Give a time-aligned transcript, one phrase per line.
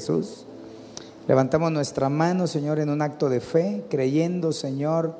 [0.00, 0.46] Jesús,
[1.28, 5.14] levantamos nuestra mano, Señor, en un acto de fe, creyendo, Señor,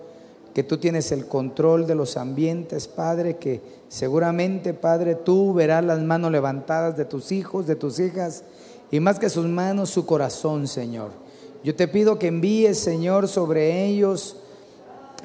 [0.55, 6.01] que tú tienes el control de los ambientes, Padre, que seguramente, Padre, tú verás las
[6.01, 8.43] manos levantadas de tus hijos, de tus hijas,
[8.91, 11.11] y más que sus manos, su corazón, Señor.
[11.62, 14.39] Yo te pido que envíes, Señor, sobre ellos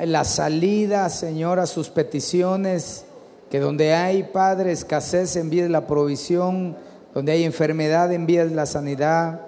[0.04, 3.06] la salida, Señor, a sus peticiones,
[3.50, 6.76] que donde hay, Padre, escasez, envíes la provisión
[7.16, 9.40] donde hay enfermedad, envías la sanidad.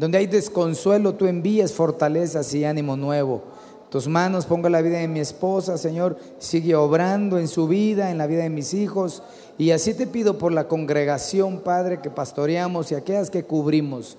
[0.00, 3.40] Donde hay desconsuelo, tú envías fortalezas y ánimo nuevo.
[3.88, 6.18] Tus manos pongo la vida de mi esposa, Señor.
[6.40, 9.22] Sigue obrando en su vida, en la vida de mis hijos.
[9.56, 14.16] Y así te pido por la congregación, Padre, que pastoreamos y aquellas que cubrimos.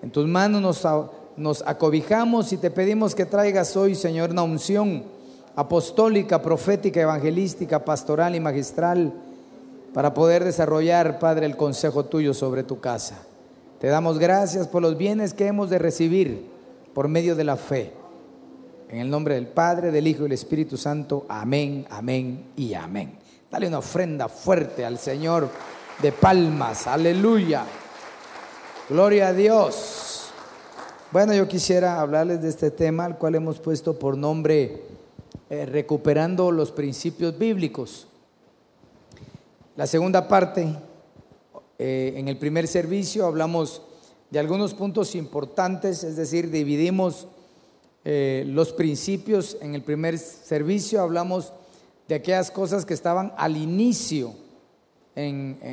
[0.00, 0.88] En tus manos nos,
[1.36, 5.02] nos acobijamos y te pedimos que traigas hoy, Señor, una unción
[5.54, 9.12] apostólica, profética, evangelística, pastoral y magistral
[9.92, 13.18] para poder desarrollar, Padre, el consejo tuyo sobre tu casa.
[13.80, 16.46] Te damos gracias por los bienes que hemos de recibir
[16.94, 17.92] por medio de la fe.
[18.88, 21.26] En el nombre del Padre, del Hijo y del Espíritu Santo.
[21.28, 23.18] Amén, amén y amén.
[23.50, 25.48] Dale una ofrenda fuerte al Señor
[26.02, 26.86] de palmas.
[26.86, 27.64] Aleluya.
[28.88, 30.30] Gloria a Dios.
[31.12, 34.82] Bueno, yo quisiera hablarles de este tema, al cual hemos puesto por nombre
[35.50, 38.07] eh, Recuperando los principios bíblicos.
[39.78, 40.74] La segunda parte,
[41.78, 43.80] eh, en el primer servicio hablamos
[44.28, 47.28] de algunos puntos importantes, es decir, dividimos
[48.04, 49.56] eh, los principios.
[49.60, 51.52] En el primer servicio hablamos
[52.08, 54.34] de aquellas cosas que estaban al inicio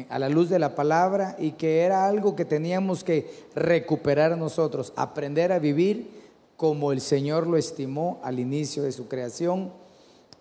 [0.10, 4.94] a la luz de la palabra y que era algo que teníamos que recuperar nosotros,
[4.96, 6.12] aprender a vivir
[6.58, 9.72] como el Señor lo estimó al inicio de su creación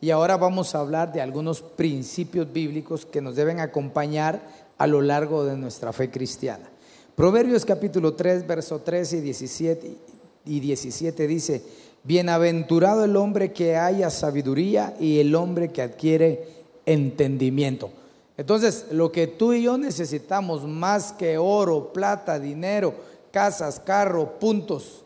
[0.05, 4.39] y ahora vamos a hablar de algunos principios bíblicos que nos deben acompañar
[4.77, 6.69] a lo largo de nuestra fe cristiana.
[7.17, 9.97] Proverbios capítulo 3, verso 13 y 17,
[10.45, 11.63] y 17 dice,
[12.03, 16.49] Bienaventurado el hombre que haya sabiduría y el hombre que adquiere
[16.85, 17.89] entendimiento.
[18.37, 22.93] Entonces, lo que tú y yo necesitamos más que oro, plata, dinero,
[23.31, 25.03] casas, carro, puntos,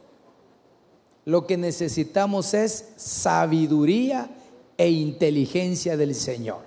[1.25, 4.29] lo que necesitamos es sabiduría
[4.79, 6.61] e inteligencia del Señor.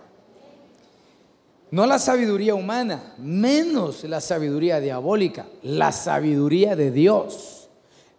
[1.72, 7.69] No la sabiduría humana, menos la sabiduría diabólica, la sabiduría de Dios.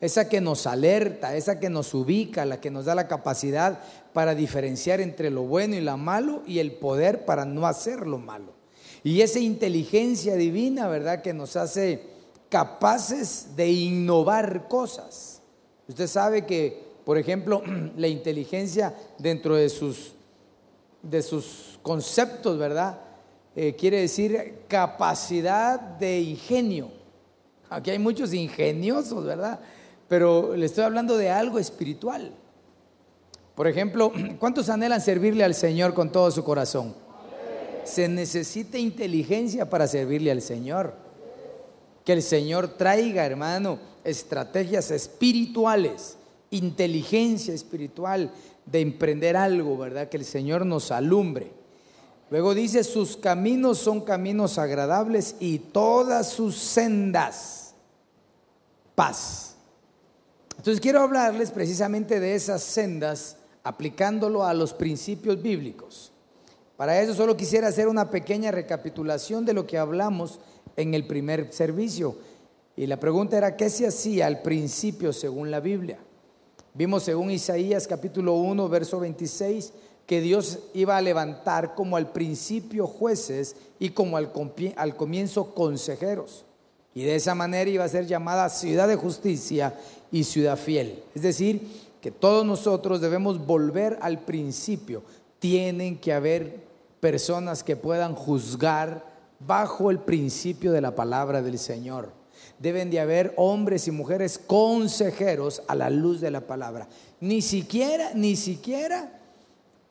[0.00, 3.78] Esa que nos alerta, esa que nos ubica, la que nos da la capacidad
[4.14, 8.18] para diferenciar entre lo bueno y lo malo y el poder para no hacer lo
[8.18, 8.54] malo.
[9.04, 11.20] Y esa inteligencia divina, ¿verdad?
[11.20, 12.02] Que nos hace
[12.48, 15.42] capaces de innovar cosas.
[15.88, 17.62] Usted sabe que por ejemplo,
[17.96, 20.12] la inteligencia dentro de sus,
[21.02, 22.98] de sus conceptos, ¿verdad?
[23.54, 26.90] Eh, quiere decir capacidad de ingenio.
[27.68, 29.60] Aquí hay muchos ingeniosos, ¿verdad?
[30.08, 32.32] Pero le estoy hablando de algo espiritual.
[33.54, 36.94] Por ejemplo, ¿cuántos anhelan servirle al Señor con todo su corazón?
[37.84, 40.94] Se necesita inteligencia para servirle al Señor.
[42.04, 46.16] Que el Señor traiga, hermano, estrategias espirituales
[46.52, 48.30] inteligencia espiritual
[48.64, 50.08] de emprender algo, ¿verdad?
[50.08, 51.52] Que el Señor nos alumbre.
[52.30, 57.74] Luego dice, sus caminos son caminos agradables y todas sus sendas
[58.94, 59.56] paz.
[60.56, 66.12] Entonces quiero hablarles precisamente de esas sendas aplicándolo a los principios bíblicos.
[66.76, 70.40] Para eso solo quisiera hacer una pequeña recapitulación de lo que hablamos
[70.76, 72.16] en el primer servicio.
[72.76, 75.98] Y la pregunta era, ¿qué se hacía al principio según la Biblia?
[76.74, 79.74] Vimos según Isaías capítulo 1, verso 26,
[80.06, 84.30] que Dios iba a levantar como al principio jueces y como al,
[84.76, 86.46] al comienzo consejeros.
[86.94, 89.78] Y de esa manera iba a ser llamada ciudad de justicia
[90.10, 91.02] y ciudad fiel.
[91.14, 91.60] Es decir,
[92.00, 95.02] que todos nosotros debemos volver al principio.
[95.38, 96.60] Tienen que haber
[97.00, 99.04] personas que puedan juzgar
[99.40, 102.21] bajo el principio de la palabra del Señor
[102.62, 106.88] deben de haber hombres y mujeres consejeros a la luz de la palabra.
[107.20, 109.18] Ni siquiera, ni siquiera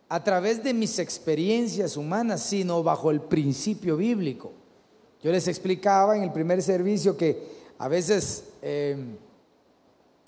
[0.08, 4.54] a través de mis experiencias humanas, sino bajo el principio bíblico.
[5.22, 7.44] Yo les explicaba en el primer servicio que
[7.78, 8.96] a veces eh,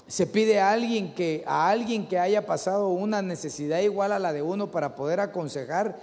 [0.05, 4.33] se pide a alguien que a alguien que haya pasado una necesidad igual a la
[4.33, 5.97] de uno para poder aconsejar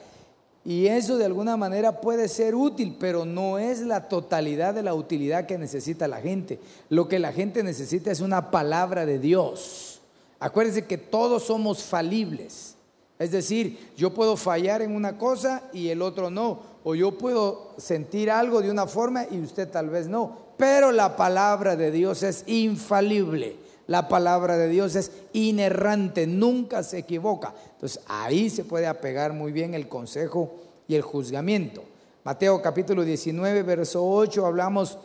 [0.64, 4.94] y eso de alguna manera puede ser útil, pero no es la totalidad de la
[4.94, 6.60] utilidad que necesita la gente.
[6.90, 10.00] Lo que la gente necesita es una palabra de Dios.
[10.38, 12.76] Acuérdense que todos somos falibles.
[13.18, 16.60] Es decir, yo puedo fallar en una cosa y el otro no.
[16.84, 20.50] O yo puedo sentir algo de una forma y usted tal vez no.
[20.56, 23.56] Pero la palabra de Dios es infalible.
[23.90, 27.52] La palabra de Dios es inerrante, nunca se equivoca.
[27.72, 30.52] Entonces ahí se puede apegar muy bien el consejo
[30.86, 31.82] y el juzgamiento.
[32.22, 34.96] Mateo capítulo 19, verso 8, hablamos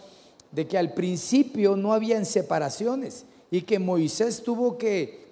[0.52, 5.26] de que al principio no habían separaciones y que Moisés tuvo que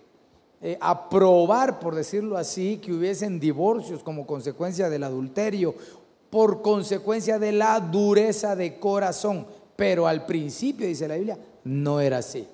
[0.59, 5.75] eh, aprobar, por decirlo así, que hubiesen divorcios como consecuencia del adulterio,
[6.31, 9.45] por consecuencia de la dureza de corazón.
[9.75, 12.47] Pero al principio, dice la Biblia, no era así.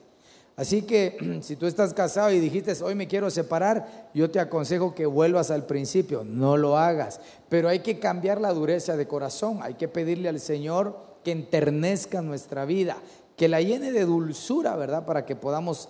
[0.59, 4.93] Así que si tú estás casado y dijiste, hoy me quiero separar, yo te aconsejo
[4.93, 7.21] que vuelvas al principio, no lo hagas.
[7.47, 12.21] Pero hay que cambiar la dureza de corazón, hay que pedirle al Señor que enternezca
[12.21, 12.97] nuestra vida,
[13.37, 15.05] que la llene de dulzura, ¿verdad?
[15.05, 15.87] Para que podamos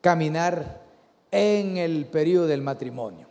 [0.00, 0.82] caminar
[1.30, 3.28] en el periodo del matrimonio.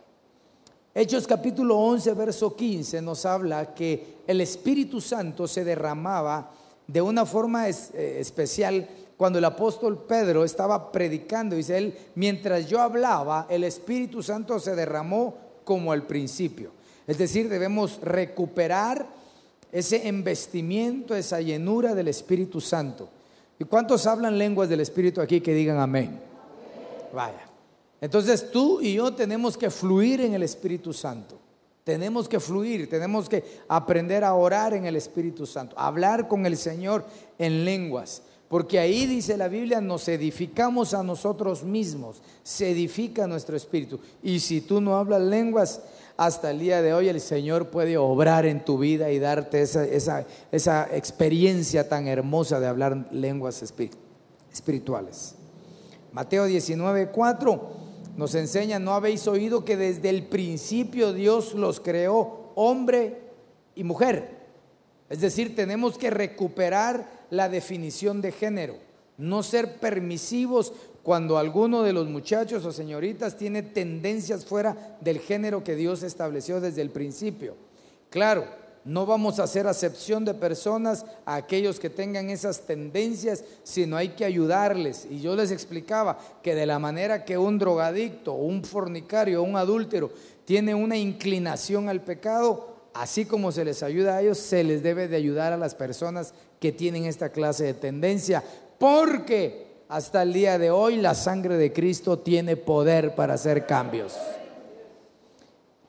[0.94, 6.50] Hechos capítulo 11, verso 15 nos habla que el Espíritu Santo se derramaba
[6.86, 12.80] de una forma eh, especial cuando el apóstol Pedro estaba predicando, dice él, mientras yo
[12.80, 16.70] hablaba, el Espíritu Santo se derramó como al principio.
[17.06, 19.06] Es decir, debemos recuperar
[19.72, 23.08] ese embestimiento, esa llenura del Espíritu Santo.
[23.58, 26.20] ¿Y cuántos hablan lenguas del Espíritu aquí que digan amén?
[27.14, 27.46] Vaya.
[28.00, 31.38] Entonces tú y yo tenemos que fluir en el Espíritu Santo.
[31.84, 36.56] Tenemos que fluir, tenemos que aprender a orar en el Espíritu Santo, hablar con el
[36.56, 37.04] Señor
[37.38, 38.22] en lenguas.
[38.48, 43.98] Porque ahí dice la Biblia, nos edificamos a nosotros mismos, se edifica nuestro espíritu.
[44.22, 45.80] Y si tú no hablas lenguas,
[46.16, 49.84] hasta el día de hoy el Señor puede obrar en tu vida y darte esa,
[50.52, 53.62] esa, experiencia tan hermosa de hablar lenguas
[54.52, 55.34] espirituales.
[56.12, 62.52] Mateo 19, 4 nos enseña, no habéis oído que desde el principio Dios los creó
[62.54, 63.20] hombre
[63.74, 64.36] y mujer.
[65.10, 68.76] Es decir, tenemos que recuperar la definición de género,
[69.18, 75.62] no ser permisivos cuando alguno de los muchachos o señoritas tiene tendencias fuera del género
[75.62, 77.54] que Dios estableció desde el principio.
[78.10, 78.44] Claro,
[78.86, 84.10] no vamos a hacer acepción de personas a aquellos que tengan esas tendencias, sino hay
[84.10, 85.08] que ayudarles.
[85.10, 90.10] Y yo les explicaba que de la manera que un drogadicto, un fornicario, un adúltero
[90.44, 95.08] tiene una inclinación al pecado, así como se les ayuda a ellos, se les debe
[95.08, 98.42] de ayudar a las personas que tienen esta clase de tendencia,
[98.78, 104.16] porque hasta el día de hoy la sangre de Cristo tiene poder para hacer cambios.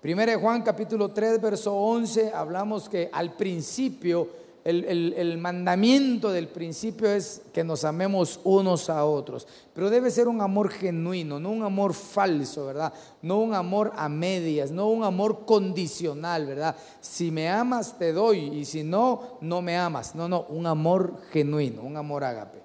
[0.02, 4.30] Primero Juan capítulo 3, verso 11, hablamos que al principio
[4.68, 10.42] el, mandamiento del principio es que nos amemos unos a otros, pero debe ser un
[10.42, 12.92] amor genuino, no un amor falso, ¿verdad?
[13.22, 16.76] No un amor a medias, no un amor condicional, ¿verdad?
[17.00, 20.16] Si me amas, te doy, y si no, no me amas.
[20.16, 22.62] No, no, un amor genuino, un amor ágape.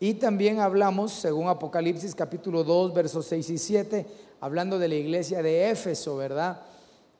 [0.00, 4.06] Y también hablamos, según Apocalipsis capítulo 2, versos 6 y 7,
[4.40, 6.62] hablando de la iglesia de Éfeso, ¿verdad?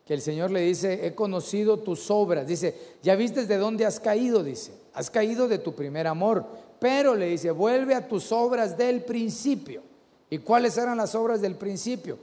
[0.07, 2.47] Que el Señor le dice, he conocido tus obras.
[2.47, 6.47] Dice, ya viste de dónde has caído, dice, has caído de tu primer amor.
[6.79, 9.83] Pero le dice, vuelve a tus obras del principio.
[10.31, 12.19] ¿Y cuáles eran las obras del principio?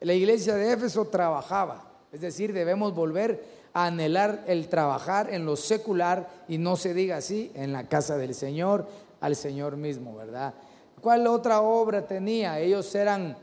[0.00, 1.90] La iglesia de Éfeso trabajaba.
[2.12, 7.16] Es decir, debemos volver a anhelar el trabajar en lo secular y no se diga
[7.16, 8.86] así, en la casa del Señor,
[9.20, 10.54] al Señor mismo, ¿verdad?
[11.00, 12.60] ¿Cuál otra obra tenía?
[12.60, 13.36] Ellos eran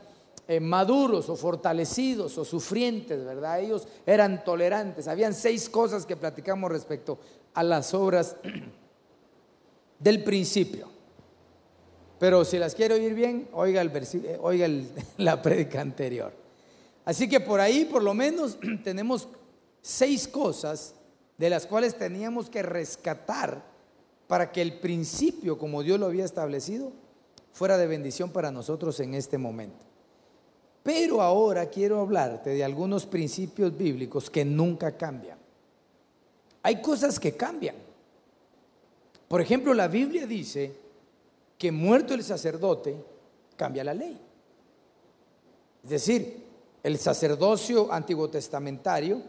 [0.52, 3.58] eh, maduros o fortalecidos o sufrientes, ¿verdad?
[3.60, 5.08] Ellos eran tolerantes.
[5.08, 7.18] Habían seis cosas que platicamos respecto
[7.54, 8.36] a las obras
[9.98, 10.90] del principio.
[12.18, 14.68] Pero si las quiero oír bien, oiga, el eh, oiga
[15.16, 16.34] la prédica anterior.
[17.06, 19.28] Así que por ahí, por lo menos, tenemos
[19.80, 20.94] seis cosas
[21.38, 23.64] de las cuales teníamos que rescatar
[24.26, 26.92] para que el principio, como Dios lo había establecido,
[27.52, 29.91] fuera de bendición para nosotros en este momento.
[30.82, 35.38] Pero ahora quiero hablarte de algunos principios bíblicos que nunca cambian.
[36.62, 37.76] Hay cosas que cambian.
[39.28, 40.74] Por ejemplo, la Biblia dice
[41.56, 42.96] que muerto el sacerdote,
[43.56, 44.18] cambia la ley.
[45.84, 46.42] Es decir,
[46.82, 49.22] el sacerdocio antiguo testamentario,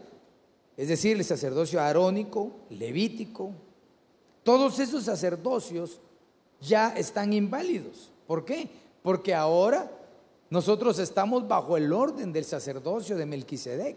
[0.76, 3.52] es decir, el sacerdocio arónico, levítico,
[4.42, 6.00] todos esos sacerdocios
[6.60, 8.10] ya están inválidos.
[8.26, 8.68] ¿Por qué?
[9.02, 9.90] Porque ahora
[10.54, 13.96] nosotros estamos bajo el orden del sacerdocio de Melquisedec.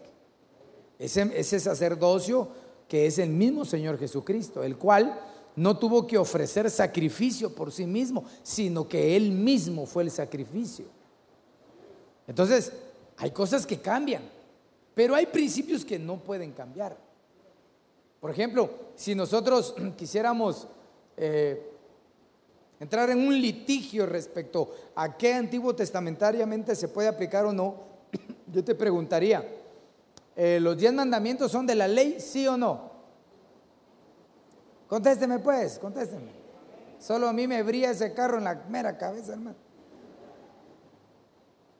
[0.98, 2.48] Ese, sacerdocio
[2.88, 5.22] que es el mismo Señor Jesucristo, el cual
[5.56, 10.86] no tuvo que ofrecer sacrificio por sí mismo, sino que Él mismo fue el sacrificio.
[12.26, 12.72] Entonces,
[13.18, 14.24] hay cosas que cambian,
[14.96, 16.98] pero hay principios que no pueden cambiar.
[18.20, 20.68] Por ejemplo, si nosotros quisiéramos
[21.18, 21.77] eh,
[22.80, 27.76] entrar en un litigio respecto a qué antiguo testamentariamente se puede aplicar o no,
[28.52, 29.48] yo te preguntaría,
[30.36, 32.92] eh, ¿los diez mandamientos son de la ley, sí o no?
[34.88, 36.32] Contésteme pues, contésteme.
[37.00, 39.58] Solo a mí me brilla ese carro en la mera cabeza, hermano.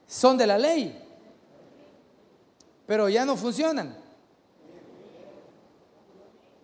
[0.06, 1.04] Son de la ley,
[2.86, 3.98] pero ya no funcionan.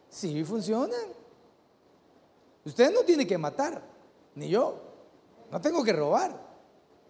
[0.09, 1.01] Sí funcionan.
[2.65, 3.81] Usted no tiene que matar,
[4.35, 4.81] ni yo.
[5.51, 6.39] No tengo que robar.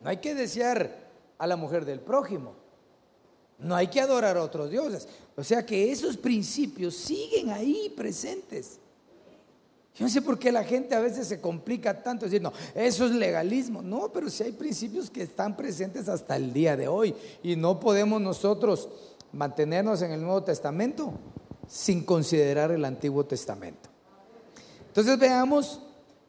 [0.01, 1.03] No hay que desear
[1.37, 2.53] a la mujer del prójimo.
[3.59, 5.07] No hay que adorar a otros dioses.
[5.35, 8.79] O sea que esos principios siguen ahí presentes.
[9.95, 13.11] Yo no sé por qué la gente a veces se complica tanto diciendo, eso es
[13.11, 13.81] legalismo.
[13.81, 17.79] No, pero si hay principios que están presentes hasta el día de hoy y no
[17.79, 18.89] podemos nosotros
[19.31, 21.13] mantenernos en el Nuevo Testamento
[21.67, 23.89] sin considerar el Antiguo Testamento.
[24.87, 25.79] Entonces veamos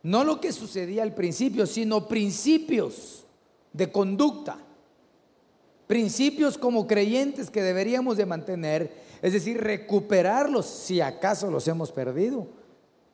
[0.05, 3.25] no lo que sucedía al principio, sino principios
[3.73, 4.59] de conducta,
[5.87, 8.93] principios como creyentes que deberíamos de mantener,
[9.23, 12.47] es decir, recuperarlos si acaso los hemos perdido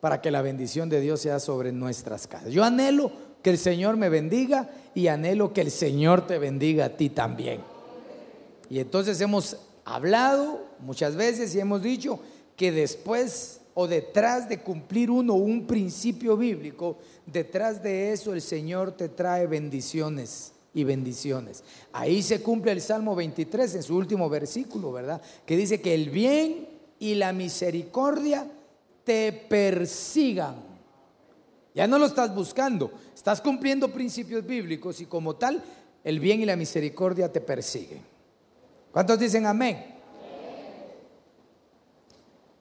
[0.00, 2.52] para que la bendición de Dios sea sobre nuestras casas.
[2.52, 6.96] Yo anhelo que el Señor me bendiga y anhelo que el Señor te bendiga a
[6.96, 7.60] ti también.
[8.68, 12.18] Y entonces hemos hablado muchas veces y hemos dicho
[12.56, 18.92] que después o detrás de cumplir uno un principio bíblico, detrás de eso el Señor
[18.92, 21.64] te trae bendiciones y bendiciones.
[21.90, 25.22] Ahí se cumple el Salmo 23 en su último versículo, ¿verdad?
[25.46, 26.68] Que dice que el bien
[26.98, 28.46] y la misericordia
[29.02, 30.56] te persigan.
[31.74, 35.64] Ya no lo estás buscando, estás cumpliendo principios bíblicos y como tal,
[36.04, 38.02] el bien y la misericordia te persiguen.
[38.92, 39.99] ¿Cuántos dicen amén?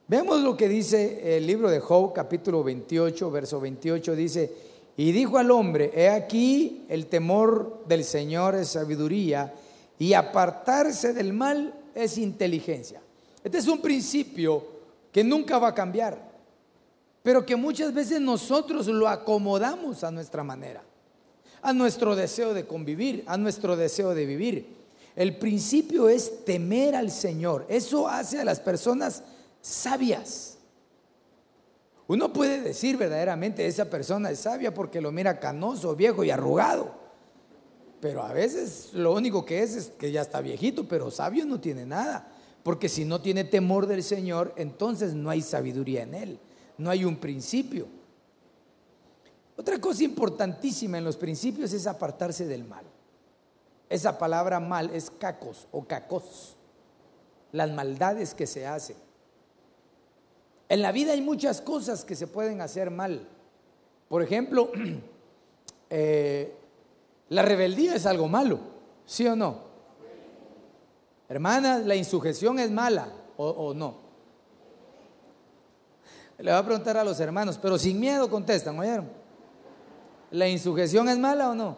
[0.09, 4.51] Vemos lo que dice el libro de Job, capítulo 28, verso 28, dice,
[4.97, 9.53] y dijo al hombre, he aquí el temor del Señor es sabiduría
[9.97, 13.01] y apartarse del mal es inteligencia.
[13.41, 14.65] Este es un principio
[15.13, 16.29] que nunca va a cambiar
[17.23, 20.81] pero que muchas veces nosotros lo acomodamos a nuestra manera,
[21.61, 24.79] a nuestro deseo de convivir, a nuestro deseo de vivir.
[25.15, 27.65] El principio es temer al Señor.
[27.67, 29.23] Eso hace a las personas
[29.61, 30.57] sabias.
[32.07, 36.97] Uno puede decir verdaderamente esa persona es sabia porque lo mira canoso, viejo y arrugado.
[38.01, 41.59] Pero a veces lo único que es es que ya está viejito, pero sabio no
[41.59, 42.31] tiene nada.
[42.63, 46.39] Porque si no tiene temor del Señor, entonces no hay sabiduría en él
[46.79, 47.87] no hay un principio.
[49.55, 52.85] Otra cosa importantísima en los principios es apartarse del mal.
[53.89, 56.55] Esa palabra mal es cacos o cacos,
[57.51, 58.95] las maldades que se hacen.
[60.69, 63.27] En la vida hay muchas cosas que se pueden hacer mal.
[64.07, 64.71] Por ejemplo,
[65.89, 66.55] eh,
[67.29, 68.59] la rebeldía es algo malo,
[69.05, 69.67] ¿sí o no?
[71.27, 73.95] Hermanas, la insujeción es mala o, no.
[76.37, 79.09] Le voy a preguntar a los hermanos, pero sin miedo contestan, ¿oyeron?
[80.31, 81.77] ¿La insujeción es mala o no?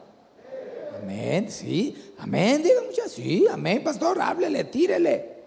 [1.01, 5.43] Amén, sí, amén, diga muchas, sí, amén, pastor, háblele, tírele.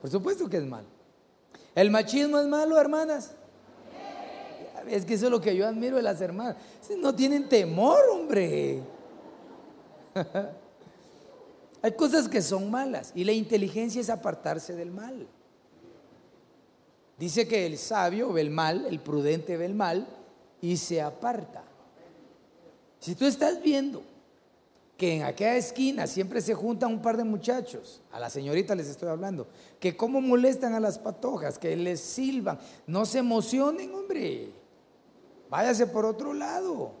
[0.00, 0.93] Por supuesto que es malo.
[1.74, 3.32] ¿El machismo es malo, hermanas?
[4.88, 6.56] Es que eso es lo que yo admiro de las hermanas.
[6.98, 8.82] No tienen temor, hombre.
[11.82, 15.26] Hay cosas que son malas y la inteligencia es apartarse del mal.
[17.18, 20.06] Dice que el sabio ve el mal, el prudente ve el mal
[20.60, 21.62] y se aparta.
[22.98, 24.02] Si tú estás viendo
[24.96, 28.88] que en aquella esquina siempre se juntan un par de muchachos, a la señorita les
[28.88, 29.48] estoy hablando,
[29.80, 34.50] que cómo molestan a las patojas, que les silban, no se emocionen, hombre,
[35.50, 36.92] váyase por otro lado.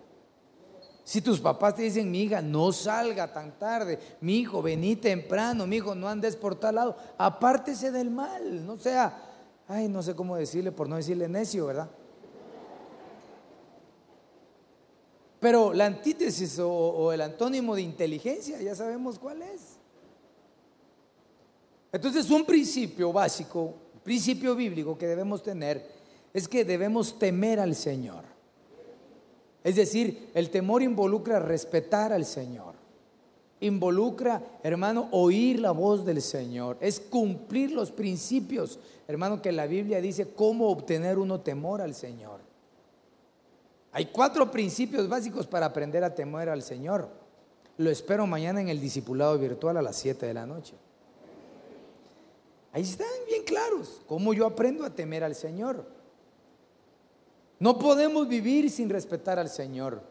[1.04, 5.66] Si tus papás te dicen, mi hija, no salga tan tarde, mi hijo, vení temprano,
[5.66, 9.32] mi hijo, no andes por tal lado, apártese del mal, no sea
[9.68, 11.90] ay, no sé cómo decirle, por no decirle necio, ¿verdad?
[15.44, 19.76] Pero la antítesis o, el antónimo de inteligencia, ya sabemos cuál es.
[21.92, 25.86] Entonces, un principio básico, principio bíblico que debemos tener
[26.32, 28.24] es que debemos temer al Señor.
[29.62, 32.76] Es decir, el temor involucra respetar al Señor.
[33.60, 36.78] Involucra, hermano, oír la voz del Señor.
[36.80, 42.43] Es cumplir los principios, hermano, que la Biblia dice cómo obtener uno temor al Señor.
[43.94, 47.08] Hay cuatro principios básicos para aprender a temer al Señor.
[47.76, 50.74] Lo espero mañana en el discipulado virtual a las 7 de la noche.
[52.72, 55.86] Ahí están bien claros cómo yo aprendo a temer al Señor.
[57.60, 60.02] No podemos vivir sin respetar al Señor.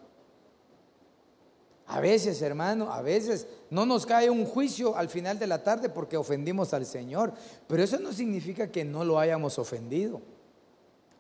[1.88, 5.90] A veces, hermano, a veces no nos cae un juicio al final de la tarde
[5.90, 7.34] porque ofendimos al Señor,
[7.68, 10.22] pero eso no significa que no lo hayamos ofendido.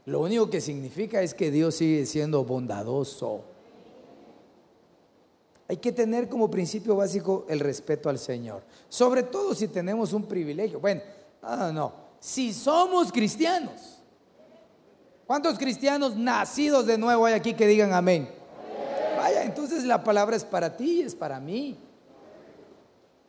[0.05, 3.41] Lo único que significa es que Dios sigue siendo bondadoso.
[5.67, 10.23] Hay que tener como principio básico el respeto al Señor, sobre todo si tenemos un
[10.23, 10.79] privilegio.
[10.79, 11.01] Bueno,
[11.41, 11.93] no, no, no.
[12.19, 13.93] Si somos cristianos,
[15.25, 18.29] ¿Cuántos cristianos nacidos de nuevo hay aquí que digan amén?
[19.17, 21.77] Vaya, entonces la palabra es para ti y es para mí.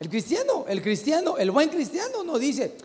[0.00, 2.76] El cristiano, el cristiano, el buen cristiano no dice,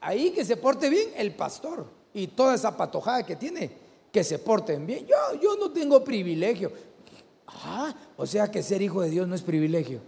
[0.00, 3.70] ahí que se porte bien el pastor y toda esa patojada que tiene,
[4.10, 5.06] que se porten bien.
[5.06, 6.72] Yo, yo no tengo privilegio.
[7.46, 10.00] Ah, o sea que ser hijo de Dios no es privilegio.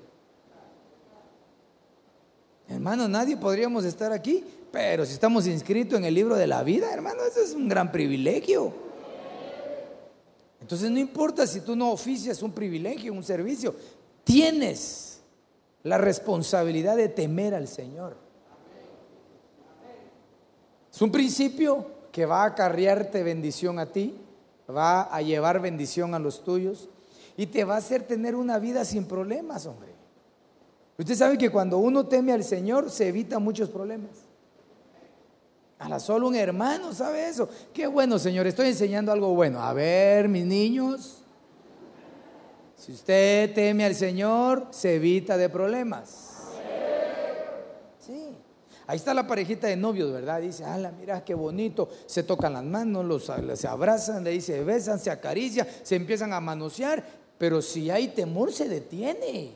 [2.68, 4.44] Hermano, nadie podríamos estar aquí
[4.76, 7.90] pero si estamos inscritos en el libro de la vida, hermano, eso es un gran
[7.90, 8.74] privilegio.
[10.60, 13.74] Entonces no importa si tú no oficias un privilegio, un servicio,
[14.22, 15.22] tienes
[15.82, 18.18] la responsabilidad de temer al Señor.
[20.92, 21.86] Es un principio
[22.16, 24.14] que va a acarrearte bendición a ti,
[24.74, 26.88] va a llevar bendición a los tuyos
[27.36, 29.90] y te va a hacer tener una vida sin problemas, hombre.
[30.96, 34.12] Usted sabe que cuando uno teme al Señor se evita muchos problemas.
[35.78, 37.50] A la solo un hermano sabe eso.
[37.74, 39.60] Qué bueno, Señor, estoy enseñando algo bueno.
[39.60, 41.18] A ver, mis niños,
[42.76, 46.25] si usted teme al Señor, se evita de problemas.
[48.88, 50.40] Ahí está la parejita de novios, ¿verdad?
[50.40, 51.88] Dice, ala, mira qué bonito.
[52.06, 56.40] Se tocan las manos, los, se abrazan, le dice, besan, se acarician, se empiezan a
[56.40, 57.04] manosear.
[57.36, 59.50] Pero si hay temor, se detiene.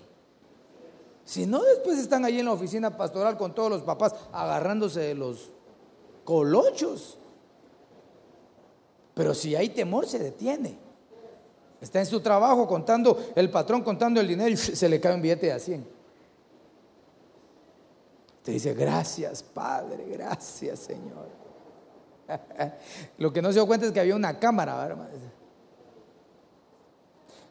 [1.25, 5.15] Si no, después están ahí en la oficina pastoral con todos los papás agarrándose de
[5.15, 5.51] los
[6.25, 7.17] colochos.
[9.15, 10.77] Pero si hay temor, se detiene.
[11.81, 15.23] Está en su trabajo contando, el patrón contando el dinero y se le cae un
[15.23, 16.00] billete de a 100.
[18.51, 21.29] Dice, gracias Padre, gracias Señor.
[23.19, 24.97] Lo que no se dio cuenta es que había una cámara.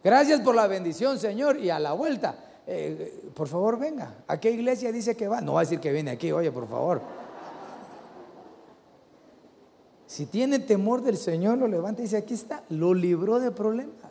[0.04, 1.60] Gracias por la bendición, Señor.
[1.60, 2.36] Y a la vuelta,
[2.66, 4.24] eh, por favor, venga.
[4.28, 5.42] ¿A qué iglesia dice que va?
[5.42, 7.02] No va a decir que viene aquí, oye, por favor.
[10.06, 14.09] Si tiene temor del Señor, lo levanta y dice, aquí está, lo libró de problemas.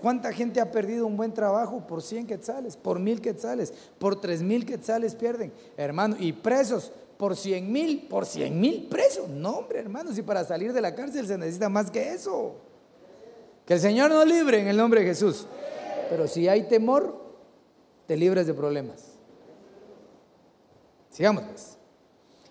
[0.00, 4.42] ¿Cuánta gente ha perdido un buen trabajo por 100 quetzales, por mil quetzales, por tres
[4.42, 6.16] mil quetzales pierden, hermano?
[6.18, 9.28] Y presos por 100 mil, por 100 mil presos.
[9.28, 12.56] No, hombre, hermano, si para salir de la cárcel se necesita más que eso.
[13.64, 15.46] Que el Señor nos libre en el nombre de Jesús.
[16.10, 17.18] Pero si hay temor,
[18.06, 19.16] te libres de problemas.
[21.10, 21.76] Sigamos pues.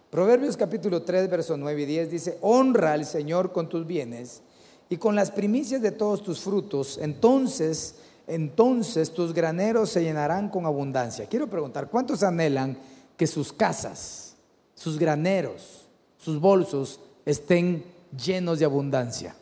[0.10, 4.42] Proverbios capítulo 3, verso 9 y 10 dice, honra al Señor con tus bienes
[4.90, 7.96] y con las primicias de todos tus frutos, entonces,
[8.28, 11.28] entonces tus graneros se llenarán con abundancia.
[11.28, 12.78] Quiero preguntar, ¿cuántos anhelan
[13.18, 14.36] que sus casas,
[14.76, 17.84] sus graneros, sus bolsos estén
[18.16, 19.36] llenos de abundancia?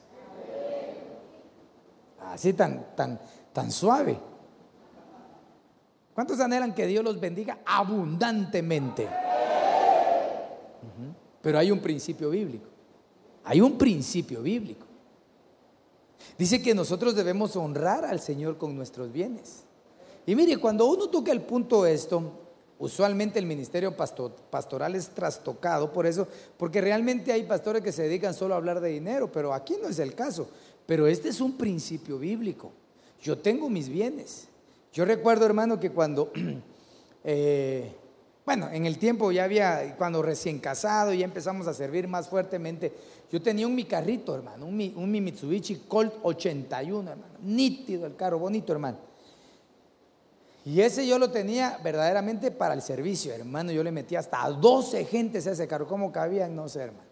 [2.31, 3.19] Así tan, tan,
[3.51, 4.17] tan suave.
[6.13, 9.09] ¿Cuántos anhelan que Dios los bendiga abundantemente?
[11.41, 12.67] Pero hay un principio bíblico.
[13.43, 14.85] Hay un principio bíblico.
[16.37, 19.63] Dice que nosotros debemos honrar al Señor con nuestros bienes.
[20.25, 22.23] Y mire, cuando uno toca el punto esto,
[22.79, 28.33] usualmente el ministerio pastoral es trastocado por eso, porque realmente hay pastores que se dedican
[28.33, 30.47] solo a hablar de dinero, pero aquí no es el caso.
[30.85, 32.71] Pero este es un principio bíblico.
[33.21, 34.47] Yo tengo mis bienes.
[34.91, 36.31] Yo recuerdo, hermano, que cuando
[37.23, 37.91] eh,
[38.45, 42.91] bueno, en el tiempo ya había, cuando recién casado, ya empezamos a servir más fuertemente.
[43.31, 47.33] Yo tenía un mi carrito, hermano, un mi, un Mitsubishi Colt 81, hermano.
[47.41, 48.97] Nítido el carro, bonito, hermano.
[50.65, 53.71] Y ese yo lo tenía verdaderamente para el servicio, hermano.
[53.71, 55.87] Yo le metía hasta 12 gentes a ese carro.
[55.87, 56.55] ¿Cómo cabían?
[56.55, 57.09] No sé, hermano.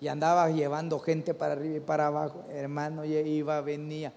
[0.00, 4.12] y andaba llevando gente para arriba y para abajo, hermano, iba, venía.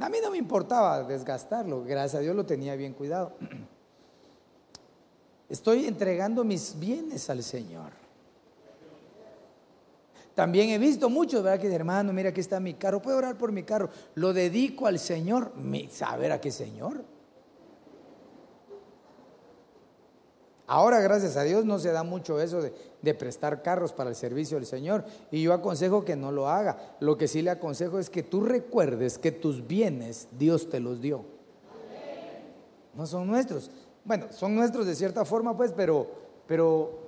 [0.00, 3.32] A mí no me importaba desgastarlo, gracias a Dios lo tenía bien cuidado.
[5.48, 7.92] Estoy entregando mis bienes al Señor.
[10.34, 11.60] También he visto muchos, ¿verdad?
[11.60, 13.90] Que hermano, mira, aquí está mi carro, puedo orar por mi carro.
[14.14, 15.52] Lo dedico al Señor.
[15.90, 17.02] ¿Saber a qué Señor?
[20.68, 24.58] Ahora, gracias a Dios, no se da mucho eso de, prestar carros para el servicio
[24.58, 25.06] del Señor.
[25.30, 26.96] Y yo aconsejo que no lo haga.
[27.00, 31.00] Lo que sí le aconsejo es que tú recuerdes que tus bienes Dios te los
[31.00, 31.24] dio.
[32.94, 33.70] No son nuestros.
[34.08, 36.06] Bueno, son nuestros de cierta forma, pues, pero,
[36.46, 36.98] pero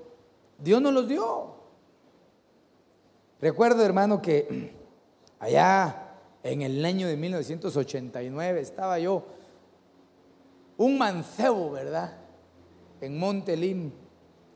[0.58, 1.54] Dios nos los dio.
[3.40, 4.74] Recuerdo, hermano, que
[5.40, 9.24] allá en el año de 1989 estaba yo,
[10.76, 12.18] un mancebo, ¿verdad?
[13.00, 13.92] en Montelim,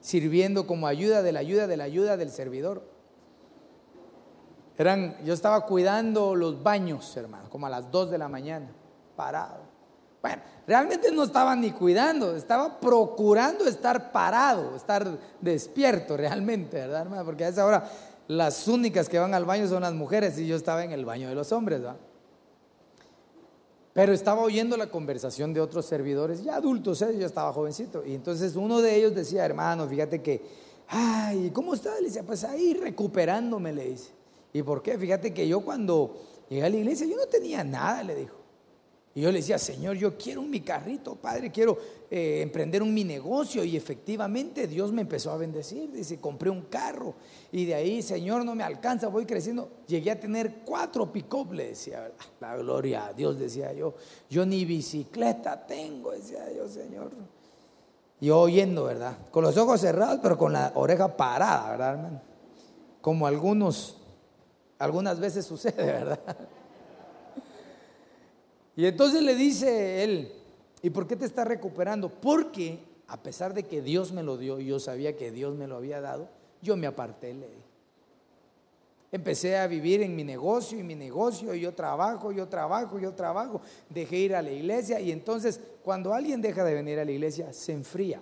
[0.00, 2.86] sirviendo como ayuda de la ayuda de la ayuda del servidor.
[4.76, 8.70] Eran, yo estaba cuidando los baños, hermano, como a las 2 de la mañana,
[9.16, 9.63] parado.
[10.24, 17.26] Bueno, realmente no estaba ni cuidando, estaba procurando estar parado, estar despierto realmente, ¿verdad, hermano?
[17.26, 17.90] Porque a esa hora
[18.26, 21.28] las únicas que van al baño son las mujeres y yo estaba en el baño
[21.28, 21.98] de los hombres, ¿verdad?
[23.92, 27.18] Pero estaba oyendo la conversación de otros servidores, ya adultos, ¿eh?
[27.18, 28.02] yo estaba jovencito.
[28.02, 30.40] Y entonces uno de ellos decía, hermano, fíjate que,
[30.88, 32.00] ay, ¿cómo está?
[32.00, 34.12] Le decía, pues ahí recuperándome, le dice.
[34.54, 34.96] ¿Y por qué?
[34.96, 36.16] Fíjate que yo cuando
[36.48, 38.43] llegué a la iglesia, yo no tenía nada, le dijo.
[39.16, 41.78] Y yo le decía, Señor, yo quiero mi carrito, Padre, quiero
[42.10, 43.62] eh, emprender un mi negocio.
[43.62, 45.92] Y efectivamente Dios me empezó a bendecir.
[45.92, 47.14] Dice, compré un carro.
[47.52, 49.70] Y de ahí, Señor, no me alcanza, voy creciendo.
[49.86, 53.94] Llegué a tener cuatro pick-up, le decía, la gloria a Dios, decía yo.
[54.28, 57.12] Yo ni bicicleta tengo, decía yo, Señor.
[58.20, 59.16] Yo oyendo, ¿verdad?
[59.30, 62.20] Con los ojos cerrados, pero con la oreja parada, ¿verdad, hermano?
[63.00, 63.96] Como algunos,
[64.78, 66.18] algunas veces sucede, ¿verdad?
[68.76, 70.32] Y entonces le dice él,
[70.82, 72.08] ¿y por qué te está recuperando?
[72.08, 75.66] Porque a pesar de que Dios me lo dio y yo sabía que Dios me
[75.66, 76.28] lo había dado,
[76.62, 77.64] yo me aparté, le dije.
[79.12, 83.14] Empecé a vivir en mi negocio y mi negocio, y yo trabajo, yo trabajo, yo
[83.14, 83.60] trabajo.
[83.88, 87.52] Dejé ir a la iglesia y entonces cuando alguien deja de venir a la iglesia,
[87.52, 88.20] se enfría.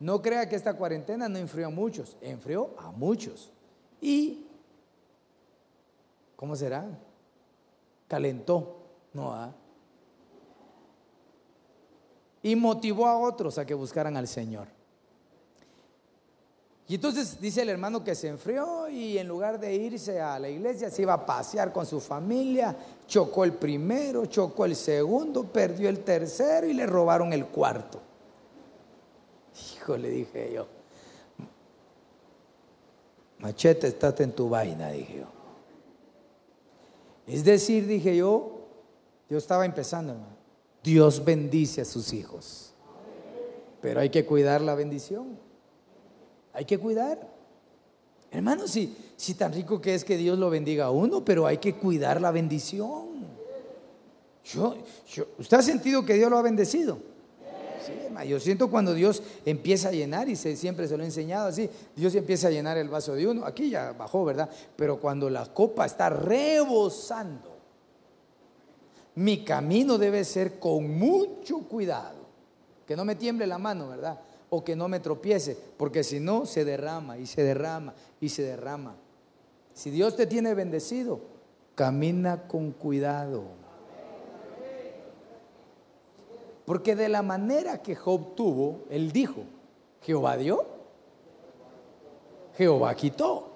[0.00, 3.52] No crea que esta cuarentena no enfrió a muchos, enfrió a muchos.
[4.00, 4.44] Y,
[6.34, 6.84] ¿cómo será?
[8.08, 8.83] Calentó
[9.14, 9.54] no.
[12.42, 14.68] Y motivó a otros a que buscaran al Señor.
[16.86, 20.50] Y entonces dice el hermano que se enfrió y en lugar de irse a la
[20.50, 25.88] iglesia se iba a pasear con su familia, chocó el primero, chocó el segundo, perdió
[25.88, 28.00] el tercero y le robaron el cuarto.
[29.76, 30.66] Hijo, le dije yo,
[33.38, 35.26] machete, estate en tu vaina, dije yo.
[37.26, 38.53] Es decir, dije yo,
[39.28, 40.36] yo estaba empezando, hermano.
[40.82, 42.74] Dios bendice a sus hijos.
[43.80, 45.38] Pero hay que cuidar la bendición.
[46.52, 47.26] Hay que cuidar.
[48.30, 51.58] Hermano, si, si tan rico que es que Dios lo bendiga a uno, pero hay
[51.58, 53.24] que cuidar la bendición.
[54.44, 54.76] Yo,
[55.38, 56.98] ¿Usted ha sentido que Dios lo ha bendecido?
[57.84, 57.92] Sí,
[58.28, 62.14] yo siento cuando Dios empieza a llenar, y siempre se lo he enseñado así, Dios
[62.14, 64.48] empieza a llenar el vaso de uno, aquí ya bajó, ¿verdad?
[64.76, 67.53] Pero cuando la copa está rebosando,
[69.16, 72.24] mi camino debe ser con mucho cuidado.
[72.86, 74.20] Que no me tiemble la mano, ¿verdad?
[74.50, 78.42] O que no me tropiece, porque si no, se derrama y se derrama y se
[78.42, 78.96] derrama.
[79.72, 81.20] Si Dios te tiene bendecido,
[81.74, 83.44] camina con cuidado.
[86.64, 89.44] Porque de la manera que Job tuvo, él dijo,
[90.00, 90.64] Jehová dio,
[92.56, 93.50] Jehová quitó.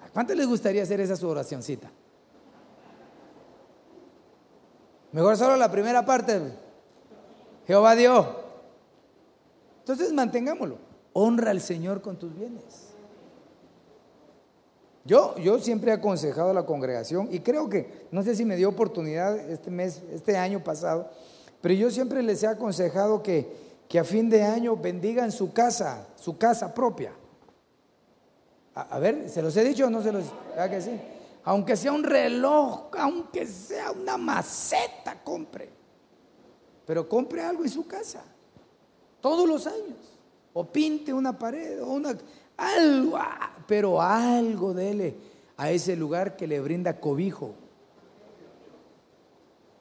[0.00, 1.90] ¿A cuánto les gustaría hacer esa su oracioncita?
[5.12, 6.40] Mejor solo la primera parte.
[7.66, 8.46] Jehová dio.
[9.80, 10.78] Entonces mantengámoslo.
[11.12, 12.86] Honra al Señor con tus bienes.
[15.04, 18.56] Yo, yo siempre he aconsejado a la congregación y creo que, no sé si me
[18.56, 21.08] dio oportunidad este mes, este año pasado,
[21.60, 23.46] pero yo siempre les he aconsejado que,
[23.88, 27.12] que a fin de año bendigan su casa, su casa propia.
[28.74, 30.24] A, ver, ¿se los he dicho o no se los?
[30.50, 30.90] ¿Verdad que sí?
[31.46, 35.68] Aunque sea un reloj, aunque sea una maceta, compre.
[36.84, 38.24] Pero compre algo en su casa,
[39.20, 40.18] todos los años.
[40.52, 42.16] O pinte una pared, o una,
[42.56, 45.14] algo, ah, pero algo dele
[45.56, 47.54] a ese lugar que le brinda cobijo.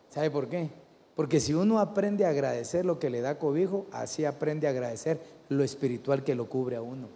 [0.09, 0.69] ¿Sabe por qué?
[1.15, 5.19] Porque si uno aprende a agradecer lo que le da cobijo, así aprende a agradecer
[5.49, 7.07] lo espiritual que lo cubre a uno.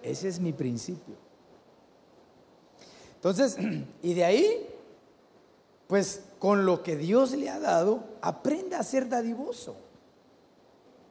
[0.00, 1.23] Ese es mi principio.
[3.24, 3.56] Entonces,
[4.02, 4.66] y de ahí,
[5.86, 9.76] pues con lo que Dios le ha dado, aprenda a ser dadivoso.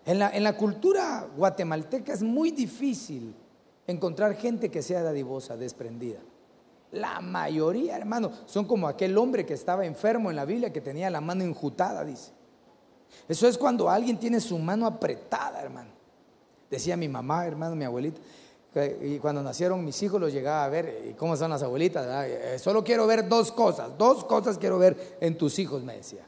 [0.05, 3.33] En la, en la cultura guatemalteca es muy difícil
[3.87, 6.19] encontrar gente que sea dadivosa, desprendida.
[6.91, 11.09] La mayoría, hermano, son como aquel hombre que estaba enfermo en la Biblia que tenía
[11.09, 12.31] la mano enjutada, dice.
[13.27, 15.89] Eso es cuando alguien tiene su mano apretada, hermano.
[16.69, 18.19] Decía mi mamá, hermano, mi abuelita,
[19.01, 22.07] y cuando nacieron mis hijos los llegaba a ver, ¿y cómo son las abuelitas?
[22.27, 26.25] Eh, solo quiero ver dos cosas, dos cosas quiero ver en tus hijos, me decía.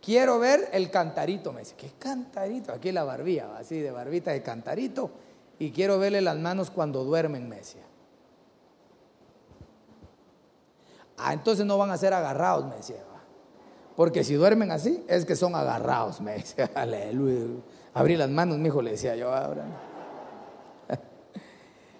[0.00, 1.76] Quiero ver el cantarito, me decía.
[1.76, 2.72] ¿Qué cantarito?
[2.72, 5.10] Aquí la barbilla, así de barbita de cantarito.
[5.58, 7.82] Y quiero verle las manos cuando duermen, me decía.
[11.18, 13.02] Ah, entonces no van a ser agarrados, me decía.
[13.96, 16.70] Porque si duermen así, es que son agarrados, me decía.
[16.74, 17.62] Aleluya.
[17.94, 19.64] Abrí las manos, mi hijo, le decía yo ahora.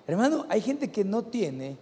[0.07, 1.77] Hermano, hay gente que no tiene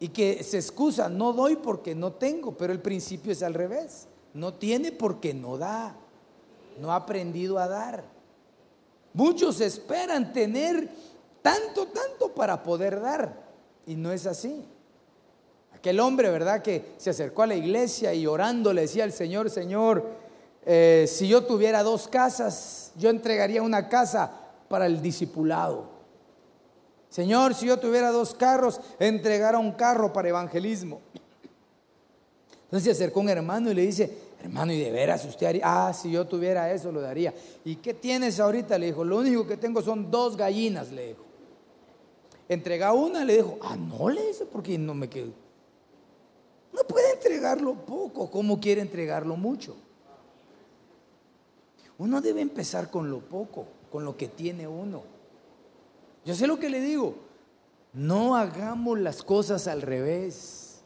[0.00, 4.06] y que se excusa, no doy porque no tengo, pero el principio es al revés.
[4.32, 5.94] No tiene porque no da.
[6.80, 8.04] No ha aprendido a dar.
[9.12, 10.88] Muchos esperan tener
[11.40, 13.44] tanto, tanto para poder dar.
[13.86, 14.64] Y no es así.
[15.72, 16.62] Aquel hombre, ¿verdad?
[16.62, 20.04] Que se acercó a la iglesia y orando le decía al Señor, Señor,
[20.66, 24.32] eh, si yo tuviera dos casas, yo entregaría una casa
[24.68, 25.93] para el discipulado.
[27.14, 31.00] Señor, si yo tuviera dos carros, entregara un carro para evangelismo.
[32.64, 35.62] Entonces se acercó un hermano y le dice, hermano, ¿y de veras usted haría?
[35.64, 37.32] Ah, si yo tuviera eso, lo daría.
[37.64, 38.76] ¿Y qué tienes ahorita?
[38.78, 41.22] Le dijo, lo único que tengo son dos gallinas, le dijo.
[42.48, 45.30] Entrega una, le dijo, ah, no, le dice, porque no me quedo.
[46.72, 49.76] No puede entregarlo poco, como quiere entregarlo mucho.
[51.96, 55.13] Uno debe empezar con lo poco, con lo que tiene uno.
[56.24, 57.16] Yo sé lo que le digo,
[57.92, 60.80] no hagamos las cosas al revés.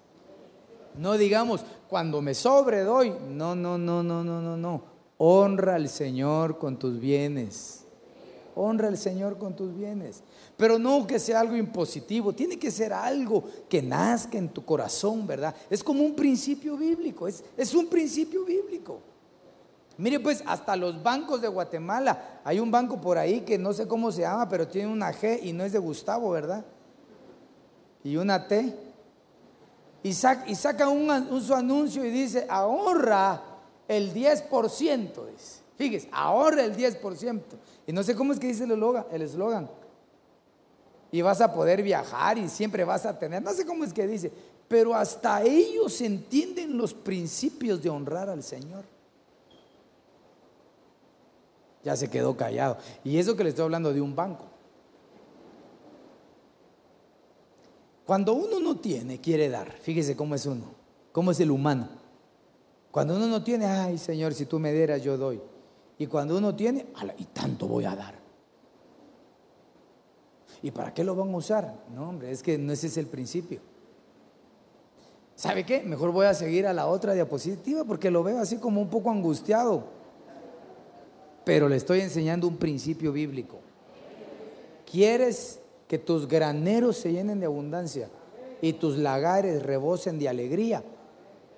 [0.96, 3.14] No digamos, cuando me sobre doy.
[3.30, 4.82] No, no, no, no, no, no, no.
[5.16, 7.84] Honra al Señor con tus bienes.
[8.54, 10.22] Honra al Señor con tus bienes.
[10.56, 15.24] Pero no que sea algo impositivo, tiene que ser algo que nazca en tu corazón,
[15.26, 15.54] ¿verdad?
[15.70, 19.00] Es como un principio bíblico, es, es un principio bíblico.
[19.98, 23.86] Mire pues, hasta los bancos de Guatemala, hay un banco por ahí que no sé
[23.86, 26.64] cómo se llama, pero tiene una G y no es de Gustavo, ¿verdad?
[28.04, 28.74] Y una T.
[30.04, 33.42] Y, saca, un, su anuncio y dice, ahorra
[33.88, 35.60] el 10%, dice.
[35.76, 37.40] Fíjese, ahorra el 10%.
[37.86, 39.68] Y no sé cómo es que dice el eslogan
[41.10, 44.06] y vas a poder viajar y siempre vas a tener, no sé cómo es que
[44.06, 44.30] dice,
[44.66, 48.84] pero hasta ellos entienden los principios de honrar al Señor.
[51.88, 52.76] Ya se quedó callado.
[53.02, 54.44] Y eso que le estoy hablando de un banco.
[58.04, 59.72] Cuando uno no tiene, quiere dar.
[59.72, 60.66] Fíjese cómo es uno,
[61.12, 61.88] cómo es el humano.
[62.90, 65.40] Cuando uno no tiene, ay Señor, si tú me dieras, yo doy.
[65.96, 66.84] Y cuando uno tiene,
[67.16, 68.16] y tanto voy a dar.
[70.60, 71.74] ¿Y para qué lo van a usar?
[71.94, 73.62] No, hombre, es que no ese es el principio.
[75.36, 75.80] ¿Sabe qué?
[75.84, 79.10] Mejor voy a seguir a la otra diapositiva porque lo veo así como un poco
[79.10, 79.97] angustiado.
[81.48, 83.58] Pero le estoy enseñando un principio bíblico.
[84.84, 88.10] ¿Quieres que tus graneros se llenen de abundancia
[88.60, 90.84] y tus lagares rebosen de alegría?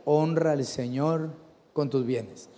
[0.05, 1.31] Honra al Señor
[1.73, 2.49] con tus bienes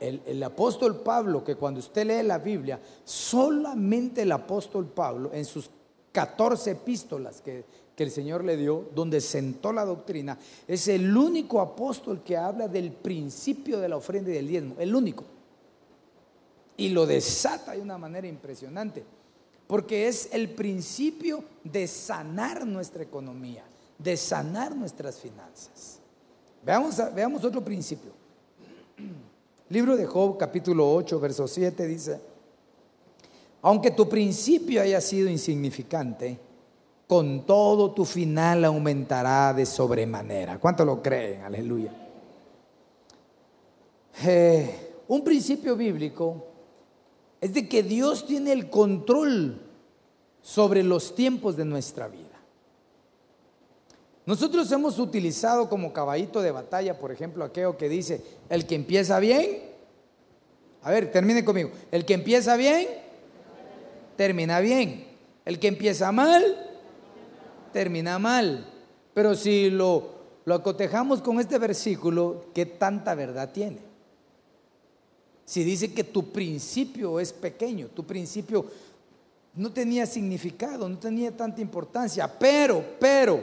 [0.00, 5.70] el, apóstol Pablo, que cuando usted lee la Biblia, solamente el apóstol Pablo, en sus
[6.10, 10.36] 14 epístolas que, que el Señor le dio, donde sentó la doctrina,
[10.66, 14.92] es el único apóstol que habla del principio de la ofrenda y del diezmo, el
[14.92, 15.35] único.
[16.76, 19.04] Y lo desata de una manera impresionante,
[19.66, 23.64] porque es el principio de sanar nuestra economía,
[23.98, 26.00] de sanar nuestras finanzas.
[26.64, 28.12] Veamos, veamos otro principio.
[29.68, 32.20] Libro de Job, capítulo 8, verso 7 dice,
[33.62, 36.38] aunque tu principio haya sido insignificante,
[37.06, 40.58] con todo tu final aumentará de sobremanera.
[40.58, 41.42] ¿Cuánto lo creen?
[41.42, 41.92] Aleluya.
[44.24, 46.45] Eh, un principio bíblico
[47.40, 49.60] es de que Dios tiene el control
[50.42, 52.22] sobre los tiempos de nuestra vida.
[54.24, 59.20] Nosotros hemos utilizado como caballito de batalla, por ejemplo, aquello que dice, el que empieza
[59.20, 59.60] bien,
[60.82, 62.86] a ver, termine conmigo, el que empieza bien,
[64.16, 65.06] termina bien.
[65.44, 66.42] El que empieza mal,
[67.72, 68.66] termina mal.
[69.14, 70.10] Pero si lo,
[70.44, 73.78] lo acotejamos con este versículo, ¿qué tanta verdad tiene?
[75.46, 78.66] Si dice que tu principio es pequeño, tu principio
[79.54, 83.40] no tenía significado, no tenía tanta importancia, pero, pero,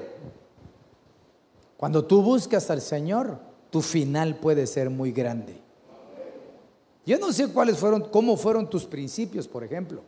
[1.78, 3.40] Cuando tú buscas al Señor,
[3.70, 5.60] tu final puede ser muy grande.
[7.06, 10.02] Yo no sé cuáles fueron, cómo fueron tus principios, por ejemplo.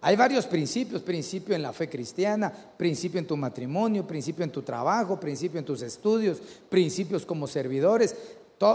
[0.00, 4.62] Hay varios principios, principio en la fe cristiana, principio en tu matrimonio, principio en tu
[4.62, 8.16] trabajo, principio en tus estudios, principios como servidores.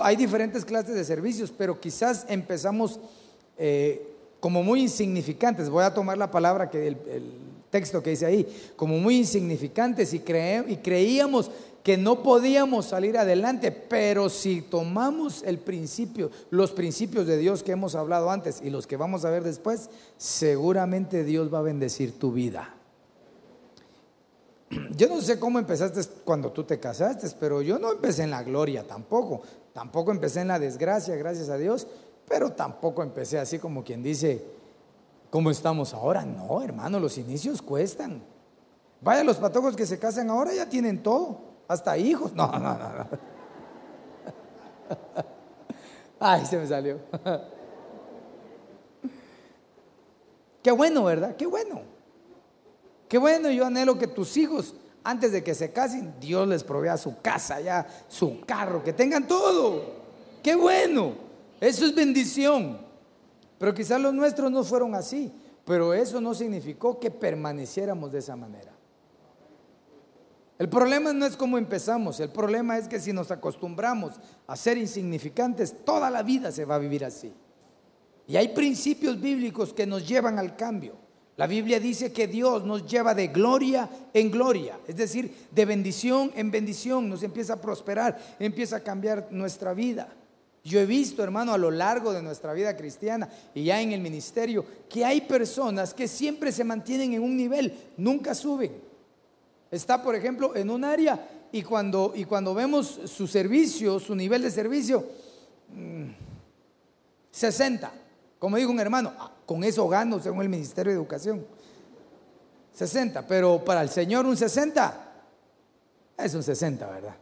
[0.02, 3.00] Hay diferentes clases de servicios, pero quizás empezamos
[3.58, 5.70] eh, como muy insignificantes.
[5.70, 6.98] Voy a tomar la palabra que el,
[7.70, 8.48] texto que dice ahí,
[8.78, 11.52] como muy insignificantes y, y creíamos
[11.84, 17.72] que no podíamos salir adelante, pero si tomamos el principio, los principios de Dios que
[17.72, 22.20] hemos hablado antes y los que vamos a ver después, seguramente Dios va a bendecir
[22.20, 22.74] tu vida.
[24.98, 28.44] Yo no sé cómo empezaste cuando tú te casaste, pero yo no empecé en la
[28.44, 29.42] gloria tampoco,
[29.78, 31.86] tampoco empecé en la desgracia, gracias a Dios,
[32.28, 34.44] pero tampoco empecé así como quien dice,
[35.30, 36.26] ¿cómo estamos ahora?
[36.26, 38.24] No, hermano, los inicios cuestan.
[39.02, 42.34] Vaya, los patojos que se casan ahora ya tienen todo hasta hijos.
[42.34, 43.08] No, no, no, no.
[46.20, 46.98] Ay, se me salió.
[50.64, 51.36] Qué bueno, ¿verdad?
[51.36, 51.82] Qué bueno.
[53.08, 54.74] Qué bueno, yo anhelo que tus hijos,
[55.08, 59.26] antes de que se casen, Dios les provea su casa, ya, su carro, que tengan
[59.26, 59.82] todo.
[60.44, 61.14] Qué bueno.
[61.62, 62.78] Eso es bendición.
[63.58, 65.32] Pero quizás los nuestros no fueron así.
[65.64, 68.74] Pero eso no significó que permaneciéramos de esa manera.
[70.60, 74.14] El problema no es cómo empezamos, el problema es que si nos acostumbramos
[74.46, 77.32] a ser insignificantes, toda la vida se va a vivir así.
[78.28, 81.07] Y hay principios bíblicos que nos llevan al cambio.
[81.38, 86.32] La Biblia dice que Dios nos lleva de gloria en gloria, es decir, de bendición
[86.36, 90.12] en bendición, nos empieza a prosperar, empieza a cambiar nuestra vida.
[90.64, 94.02] Yo he visto, hermano, a lo largo de nuestra vida cristiana y ya en el
[94.02, 98.72] ministerio, que hay personas que siempre se mantienen en un nivel, nunca suben.
[99.70, 104.42] Está, por ejemplo, en un área y cuando, y cuando vemos su servicio, su nivel
[104.42, 105.06] de servicio,
[107.30, 108.07] 60.
[108.40, 111.46] Como dijo un hermano, ah, con eso gano según el Ministerio de Educación.
[112.74, 115.08] 60, pero para el Señor un 60
[116.18, 117.16] es un 60, ¿verdad?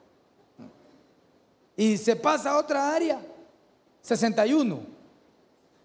[1.77, 3.21] Y se pasa a otra área,
[4.01, 4.79] 61.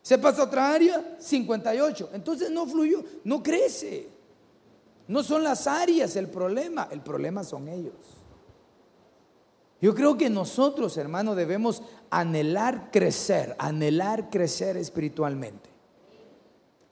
[0.02, 2.10] Se pasa a otra área, 58.
[2.12, 4.08] Entonces no fluyó, no crece.
[5.08, 8.19] No son las áreas el problema, el problema son ellos.
[9.80, 15.70] Yo creo que nosotros, hermano, debemos anhelar crecer, anhelar crecer espiritualmente.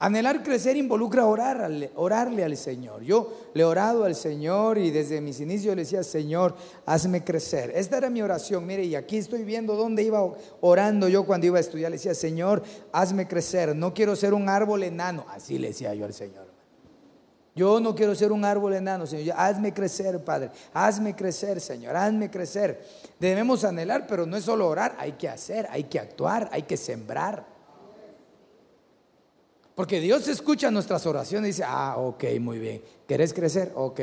[0.01, 3.03] Anhelar crecer involucra orar, orarle al Señor.
[3.03, 7.73] Yo le he orado al Señor y desde mis inicios le decía, Señor, hazme crecer.
[7.75, 8.65] Esta era mi oración.
[8.65, 10.25] Mire, y aquí estoy viendo dónde iba
[10.61, 11.91] orando yo cuando iba a estudiar.
[11.91, 13.75] Le decía, Señor, hazme crecer.
[13.75, 15.25] No quiero ser un árbol enano.
[15.27, 16.48] Así le decía yo al Señor.
[17.59, 19.35] Yo no quiero ser un árbol enano, Señor.
[19.37, 20.49] Hazme crecer, Padre.
[20.73, 21.93] Hazme crecer, Señor.
[21.93, 22.87] Hazme crecer.
[23.19, 26.77] Debemos anhelar, pero no es solo orar, hay que hacer, hay que actuar, hay que
[26.77, 27.45] sembrar.
[29.75, 32.81] Porque Dios escucha nuestras oraciones y dice, ah, ok, muy bien.
[33.05, 33.73] ¿Querés crecer?
[33.75, 33.99] Ok.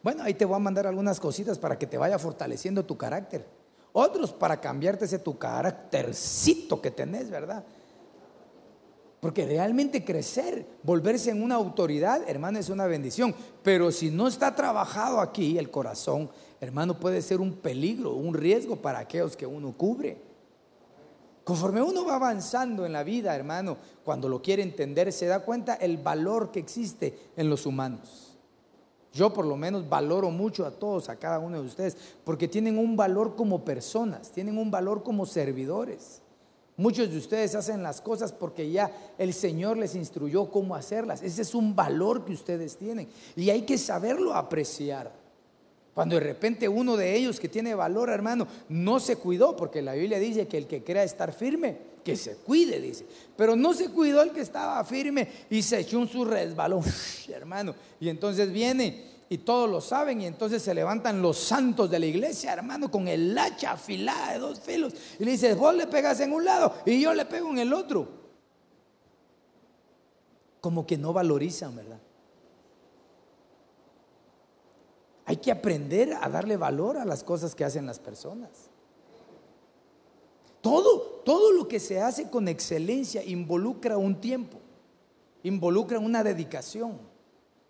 [0.00, 3.44] Bueno, ahí te voy a mandar algunas cositas para que te vaya fortaleciendo tu carácter.
[3.92, 7.64] Otros para cambiarte ese tu caráctercito que tenés, ¿verdad?
[9.26, 13.34] Porque realmente crecer, volverse en una autoridad, hermano, es una bendición.
[13.64, 18.76] Pero si no está trabajado aquí el corazón, hermano, puede ser un peligro, un riesgo
[18.76, 20.16] para aquellos que uno cubre.
[21.42, 25.74] Conforme uno va avanzando en la vida, hermano, cuando lo quiere entender, se da cuenta
[25.74, 28.38] el valor que existe en los humanos.
[29.12, 32.78] Yo por lo menos valoro mucho a todos, a cada uno de ustedes, porque tienen
[32.78, 36.22] un valor como personas, tienen un valor como servidores.
[36.78, 41.22] Muchos de ustedes hacen las cosas porque ya el Señor les instruyó cómo hacerlas.
[41.22, 45.10] Ese es un valor que ustedes tienen y hay que saberlo apreciar.
[45.94, 49.94] Cuando de repente uno de ellos que tiene valor, hermano, no se cuidó, porque la
[49.94, 53.06] Biblia dice que el que crea estar firme, que se cuide, dice.
[53.34, 56.82] Pero no se cuidó el que estaba firme y se echó un su resbalón,
[57.30, 57.74] hermano.
[57.98, 62.06] Y entonces viene y todos lo saben y entonces se levantan los santos de la
[62.06, 66.20] iglesia, hermano, con el hacha afilada de dos filos y le dices, vos le pegas
[66.20, 68.08] en un lado y yo le pego en el otro.
[70.60, 72.00] Como que no valorizan, ¿verdad?
[75.24, 78.70] Hay que aprender a darle valor a las cosas que hacen las personas.
[80.60, 84.58] Todo, todo lo que se hace con excelencia involucra un tiempo,
[85.42, 87.15] involucra una dedicación.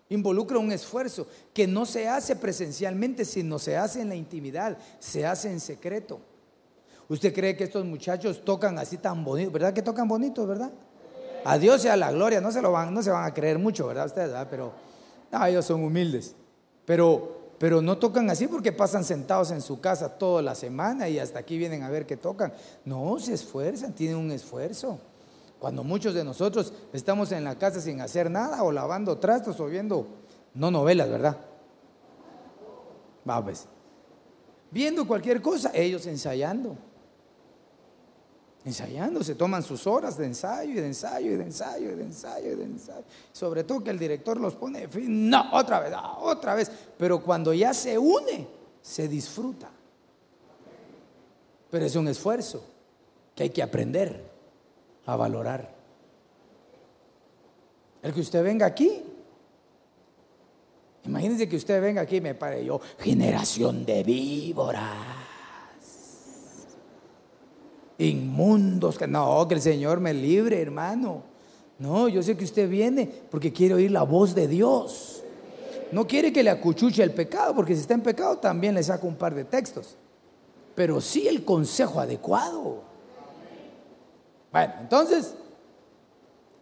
[0.09, 5.25] Involucra un esfuerzo que no se hace presencialmente, sino se hace en la intimidad, se
[5.25, 6.19] hace en secreto.
[7.09, 9.51] ¿Usted cree que estos muchachos tocan así tan bonito?
[9.51, 10.71] ¿Verdad que tocan bonito, verdad?
[11.45, 13.87] A Dios sea la gloria, no se, lo van, no se van a creer mucho,
[13.87, 14.07] ¿verdad?
[14.07, 14.73] Ustedes, Pero
[15.31, 16.35] no, ellos son humildes.
[16.85, 21.17] Pero pero no tocan así porque pasan sentados en su casa toda la semana y
[21.17, 22.53] hasta aquí vienen a ver qué tocan.
[22.85, 24.99] No, se esfuerzan, tienen un esfuerzo.
[25.59, 29.65] Cuando muchos de nosotros estamos en la casa sin hacer nada o lavando trastos o
[29.65, 30.07] viendo,
[30.53, 31.37] no novelas, ¿verdad?
[33.27, 33.65] Va, pues.
[34.69, 36.77] Viendo cualquier cosa, ellos ensayando.
[38.65, 42.03] Ensayando, se toman sus horas de ensayo y de ensayo y de ensayo y de
[42.03, 43.05] ensayo y de ensayo.
[43.31, 46.69] Sobre todo que el director los pone no, otra vez, otra vez.
[46.97, 48.47] Pero cuando ya se une,
[48.81, 49.71] se disfruta.
[51.71, 52.63] Pero es un esfuerzo
[53.33, 54.26] que hay que aprender
[55.07, 55.73] a valorar.
[58.03, 59.03] El que usted venga aquí,
[61.05, 64.83] imagínense que usted venga aquí y me pare yo, generación de víboras,
[67.97, 71.23] inmundos, no, que el Señor me libre, hermano.
[71.79, 75.23] No, yo sé que usted viene porque quiere oír la voz de Dios.
[75.91, 79.07] No quiere que le acuchuche el pecado, porque si está en pecado también le saco
[79.07, 79.95] un par de textos.
[80.75, 82.86] Pero sí el consejo adecuado.
[84.57, 85.35] Bueno, entonces,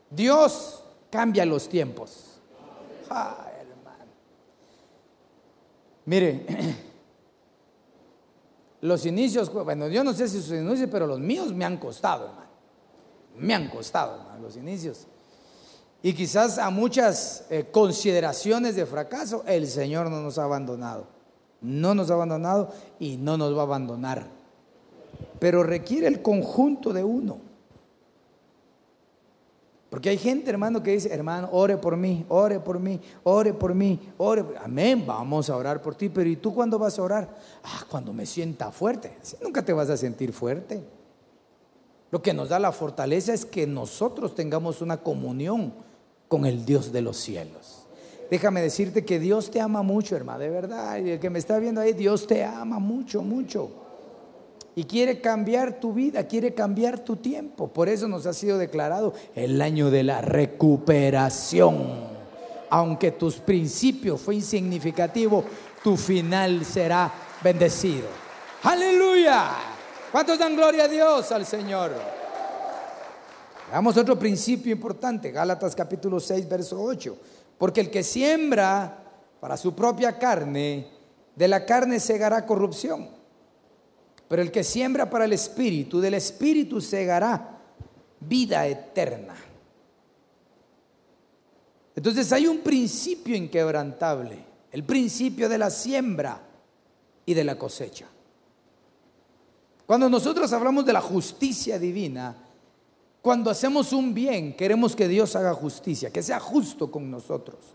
[0.09, 2.41] Dios cambia los tiempos.
[3.09, 4.11] Ay, hermano.
[6.03, 6.45] Mire,
[8.81, 12.25] los inicios, bueno, yo no sé si sus inicios, pero los míos me han costado,
[12.25, 12.49] hermano.
[13.37, 15.07] Me han costado, hermano, los inicios.
[16.03, 21.07] Y quizás a muchas eh, consideraciones de fracaso, el Señor no nos ha abandonado.
[21.61, 24.27] No nos ha abandonado y no nos va a abandonar.
[25.39, 27.54] Pero requiere el conjunto de uno.
[29.95, 33.73] Porque hay gente, hermano, que dice, hermano, ore por mí, ore por mí, ore por
[33.73, 34.43] mí, ore.
[34.61, 36.09] Amén, vamos a orar por ti.
[36.09, 37.33] Pero ¿y tú cuándo vas a orar?
[37.63, 39.17] Ah, cuando me sienta fuerte.
[39.41, 40.83] nunca te vas a sentir fuerte.
[42.11, 45.73] Lo que nos da la fortaleza es que nosotros tengamos una comunión
[46.27, 47.87] con el Dios de los cielos.
[48.29, 50.97] Déjame decirte que Dios te ama mucho, hermano, de verdad.
[50.97, 53.84] Y el que me está viendo ahí, Dios te ama mucho, mucho
[54.75, 57.69] y quiere cambiar tu vida, quiere cambiar tu tiempo.
[57.69, 62.13] Por eso nos ha sido declarado el año de la recuperación.
[62.69, 65.45] Aunque tus principios fue insignificativo,
[65.81, 67.11] tu final será
[67.41, 68.07] bendecido.
[68.63, 69.51] Aleluya.
[70.11, 71.93] ¿Cuántos dan gloria a Dios al Señor?
[73.69, 77.17] Veamos otro principio importante, Gálatas capítulo 6, verso 8.
[77.57, 78.97] Porque el que siembra
[79.39, 80.87] para su propia carne,
[81.33, 83.14] de la carne segará corrupción
[84.27, 87.61] pero el que siembra para el Espíritu, del Espíritu segará
[88.19, 89.35] vida eterna.
[91.95, 96.41] Entonces hay un principio inquebrantable, el principio de la siembra
[97.25, 98.07] y de la cosecha.
[99.85, 102.35] Cuando nosotros hablamos de la justicia divina,
[103.21, 107.74] cuando hacemos un bien, queremos que Dios haga justicia, que sea justo con nosotros.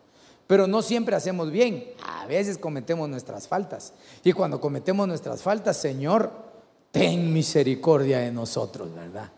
[0.51, 1.92] Pero no siempre hacemos bien.
[2.05, 3.92] A veces cometemos nuestras faltas.
[4.24, 6.32] Y cuando cometemos nuestras faltas, Señor,
[6.90, 9.30] ten misericordia de nosotros, ¿verdad?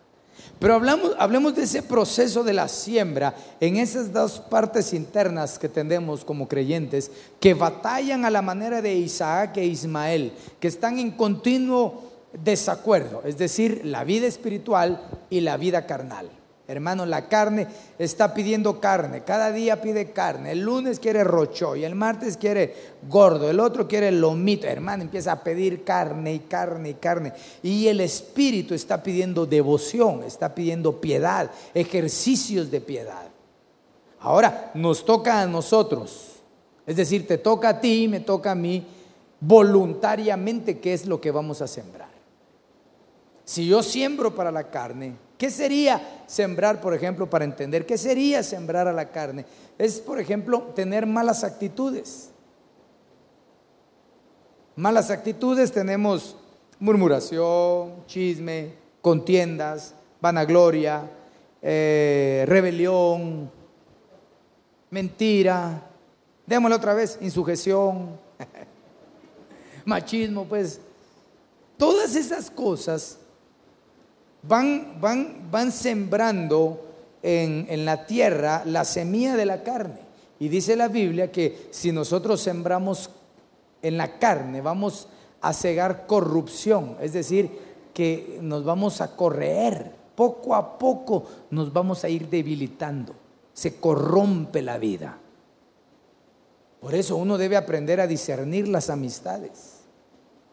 [0.57, 5.69] Pero hablamos, hablemos de ese proceso de la siembra en esas dos partes internas que
[5.69, 11.11] tenemos como creyentes, que batallan a la manera de Isaac e Ismael, que están en
[11.11, 12.05] continuo
[12.43, 14.99] desacuerdo, es decir, la vida espiritual
[15.29, 16.31] y la vida carnal.
[16.65, 17.67] Hermano, la carne
[17.99, 20.53] está pidiendo carne, cada día pide carne.
[20.53, 22.73] El lunes quiere rocho y el martes quiere
[23.09, 24.65] gordo, el otro quiere lomito.
[24.65, 27.33] Hermano, empieza a pedir carne y carne y carne.
[27.61, 33.27] Y el espíritu está pidiendo devoción, está pidiendo piedad, ejercicios de piedad.
[34.21, 36.29] Ahora nos toca a nosotros,
[36.87, 38.85] es decir, te toca a ti, me toca a mí,
[39.41, 42.13] voluntariamente qué es lo que vamos a sembrar.
[43.43, 47.85] Si yo siembro para la carne, ¿Qué sería sembrar, por ejemplo, para entender?
[47.85, 49.45] ¿Qué sería sembrar a la carne?
[49.77, 52.29] Es, por ejemplo, tener malas actitudes.
[54.77, 56.37] Malas actitudes tenemos
[56.79, 58.71] murmuración, chisme,
[59.01, 61.11] contiendas, vanagloria,
[61.61, 63.51] eh, rebelión,
[64.91, 65.89] mentira,
[66.45, 68.17] démosle otra vez, insujeción,
[69.83, 70.79] machismo, pues.
[71.75, 73.19] Todas esas cosas
[74.43, 76.79] van, van, van sembrando
[77.21, 79.99] en, en la tierra la semilla de la carne.
[80.39, 83.09] Y dice la Biblia que si nosotros sembramos
[83.81, 85.07] en la carne, vamos
[85.41, 87.49] a cegar corrupción, es decir,
[87.93, 93.13] que nos vamos a correr, poco a poco nos vamos a ir debilitando,
[93.53, 95.17] se corrompe la vida.
[96.79, 99.82] Por eso uno debe aprender a discernir las amistades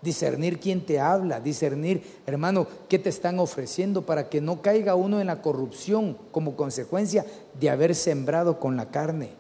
[0.03, 5.21] discernir quién te habla, discernir, hermano, qué te están ofreciendo para que no caiga uno
[5.21, 7.25] en la corrupción como consecuencia
[7.59, 9.31] de haber sembrado con la carne.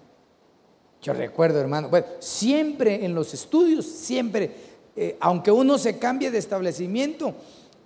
[1.02, 4.50] Yo recuerdo, hermano, bueno, siempre en los estudios, siempre,
[4.94, 7.34] eh, aunque uno se cambie de establecimiento,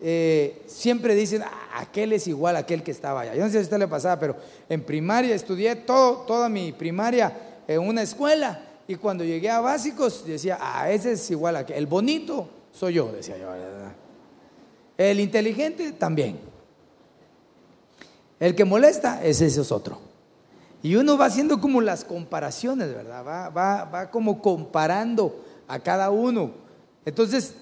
[0.00, 3.34] eh, siempre dicen, ah, aquel es igual a aquel que estaba allá.
[3.34, 4.36] Yo no sé si a usted le pasaba, pero
[4.68, 7.32] en primaria estudié todo, toda mi primaria
[7.68, 11.76] en una escuela y cuando llegué a básicos decía, ah, ese es igual a aquel.
[11.76, 13.48] El bonito soy yo, decía yo.
[14.98, 16.38] El inteligente también.
[18.40, 19.98] El que molesta, ese es otro.
[20.82, 23.24] Y uno va haciendo como las comparaciones, ¿verdad?
[23.24, 26.50] Va, va, va como comparando a cada uno.
[27.06, 27.54] Entonces,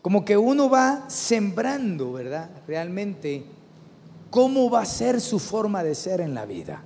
[0.00, 2.48] como que uno va sembrando, ¿verdad?
[2.66, 3.44] Realmente,
[4.30, 6.84] cómo va a ser su forma de ser en la vida.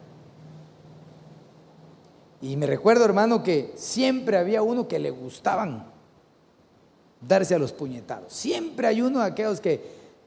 [2.41, 5.94] Y me recuerdo, hermano, que siempre había uno que le gustaban
[7.27, 8.33] darse a los puñetados.
[8.33, 9.81] Siempre hay uno de aquellos que,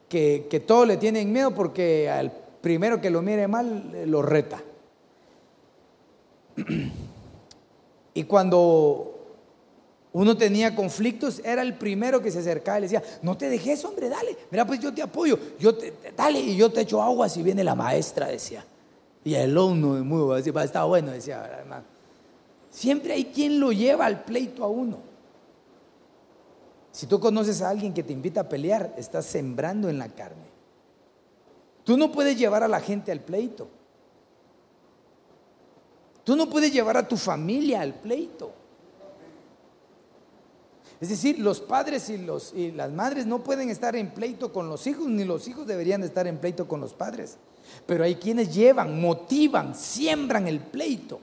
[0.10, 2.32] que, todo le tienen miedo porque al
[2.62, 4.62] primero que lo mire mal eh, lo reta.
[8.14, 9.18] Y cuando
[10.12, 13.86] uno tenía conflictos, era el primero que se acercaba y le decía, no te dejes,
[13.86, 17.30] hombre, dale, mira, pues yo te apoyo, yo te, dale, y yo te echo agua
[17.30, 18.66] si viene la maestra, decía.
[19.24, 21.84] Y el de muy decía, está bueno, decía, hermano.
[22.72, 24.98] Siempre hay quien lo lleva al pleito a uno.
[26.98, 30.48] Si tú conoces a alguien que te invita a pelear, estás sembrando en la carne.
[31.84, 33.68] Tú no puedes llevar a la gente al pleito.
[36.24, 38.52] Tú no puedes llevar a tu familia al pleito.
[41.00, 44.68] Es decir, los padres y, los, y las madres no pueden estar en pleito con
[44.68, 47.38] los hijos, ni los hijos deberían estar en pleito con los padres.
[47.86, 51.20] Pero hay quienes llevan, motivan, siembran el pleito.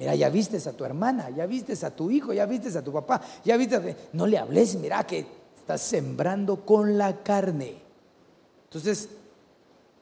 [0.00, 2.90] Mira, ya vistes a tu hermana, ya vistes a tu hijo, ya vistes a tu
[2.90, 7.74] papá, ya viste, no le hables, mira que estás sembrando con la carne.
[8.64, 9.10] Entonces,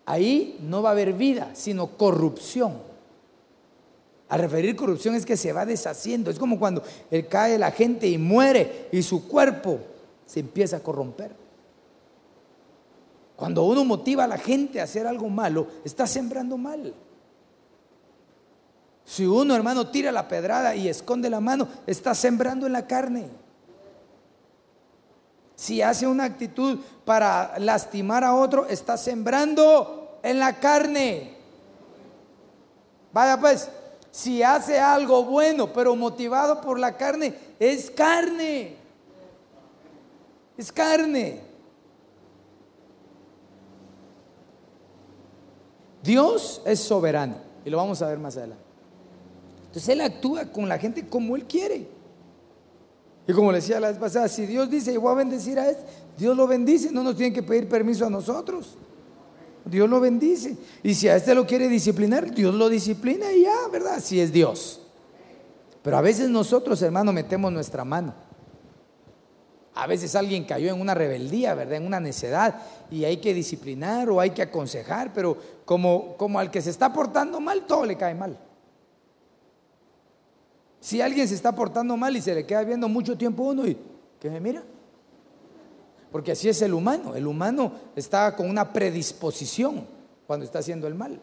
[0.07, 2.75] ahí no va a haber vida, sino corrupción.
[4.29, 6.31] Al referir corrupción es que se va deshaciendo.
[6.31, 6.85] Es como cuando
[7.29, 9.81] cae la gente y muere y su cuerpo
[10.27, 11.33] se empieza a corromper.
[13.35, 16.95] Cuando uno motiva a la gente a hacer algo malo, está sembrando mal.
[19.09, 23.31] Si uno, hermano, tira la pedrada y esconde la mano, está sembrando en la carne.
[25.57, 31.39] Si hace una actitud para lastimar a otro, está sembrando en la carne.
[33.11, 33.71] Vaya pues,
[34.11, 38.77] si hace algo bueno, pero motivado por la carne, es carne.
[40.59, 41.41] Es carne.
[46.03, 48.68] Dios es soberano y lo vamos a ver más adelante.
[49.69, 51.87] Entonces Él actúa con la gente como Él quiere.
[53.27, 55.69] Y como le decía la vez pasada, si Dios dice, yo voy a bendecir a
[55.69, 55.85] este,
[56.17, 58.79] Dios lo bendice, no nos tiene que pedir permiso a nosotros.
[59.67, 60.57] Dios lo bendice.
[60.83, 64.01] Y si a este lo quiere disciplinar, Dios lo disciplina y ya, ¿verdad?
[64.01, 64.81] Si es Dios.
[65.83, 68.15] Pero a veces nosotros, hermano, metemos nuestra mano.
[69.75, 71.77] A veces alguien cayó en una rebeldía, ¿verdad?
[71.77, 76.51] En una necedad y hay que disciplinar o hay que aconsejar, pero como, como al
[76.51, 78.39] que se está portando mal, todo le cae mal.
[80.89, 83.77] Si alguien se está portando mal y se le queda viendo mucho tiempo uno y
[84.19, 84.63] que me mira,
[86.11, 87.15] porque así es el humano.
[87.15, 89.87] El humano está con una predisposición
[90.27, 91.21] cuando está haciendo el mal.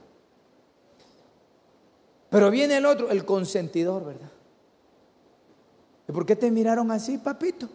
[2.30, 4.30] Pero viene el otro, el consentidor, ¿verdad?
[6.08, 7.68] ¿Y por qué te miraron así, papito?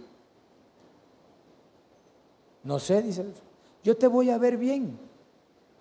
[2.63, 3.43] No sé, dice el otro.
[3.83, 4.97] Yo te voy a ver bien.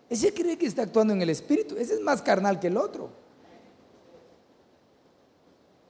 [0.09, 1.75] Ese cree que está actuando en el espíritu.
[1.77, 3.18] Ese es más carnal que el otro.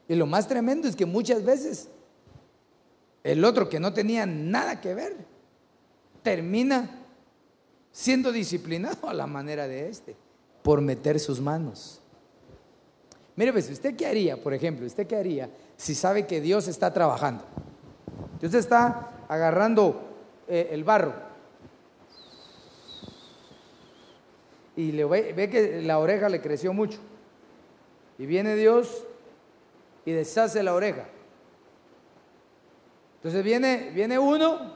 [0.10, 1.88] Y lo más tremendo es que muchas veces
[3.24, 5.16] el otro que no tenía nada que ver
[6.24, 7.06] termina
[7.92, 10.16] siendo disciplinado a la manera de este,
[10.64, 12.02] por meter sus manos.
[13.36, 14.86] Mire, pues, ¿usted qué haría, por ejemplo?
[14.86, 17.46] ¿Usted qué haría si sabe que Dios está trabajando?
[18.40, 20.02] Dios está agarrando
[20.48, 21.14] eh, el barro
[24.76, 26.98] y le ve, ve que la oreja le creció mucho.
[28.18, 29.06] Y viene Dios
[30.10, 31.06] y deshace la oreja.
[33.18, 34.74] Entonces viene, viene uno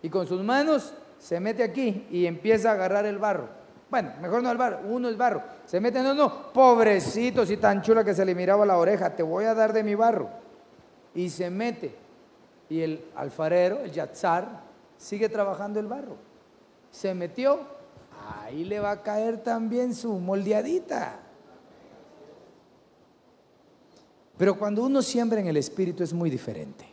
[0.00, 3.48] y con sus manos se mete aquí y empieza a agarrar el barro.
[3.90, 5.42] Bueno, mejor no el barro, uno es barro.
[5.66, 9.22] Se mete, no, no, pobrecito, si tan chula que se le miraba la oreja, te
[9.22, 10.30] voy a dar de mi barro.
[11.14, 11.94] Y se mete.
[12.70, 14.62] Y el alfarero, el yatzar,
[14.96, 16.16] sigue trabajando el barro.
[16.90, 17.60] Se metió,
[18.40, 21.23] ahí le va a caer también su moldeadita.
[24.36, 26.84] Pero cuando uno siembra en el espíritu es muy diferente.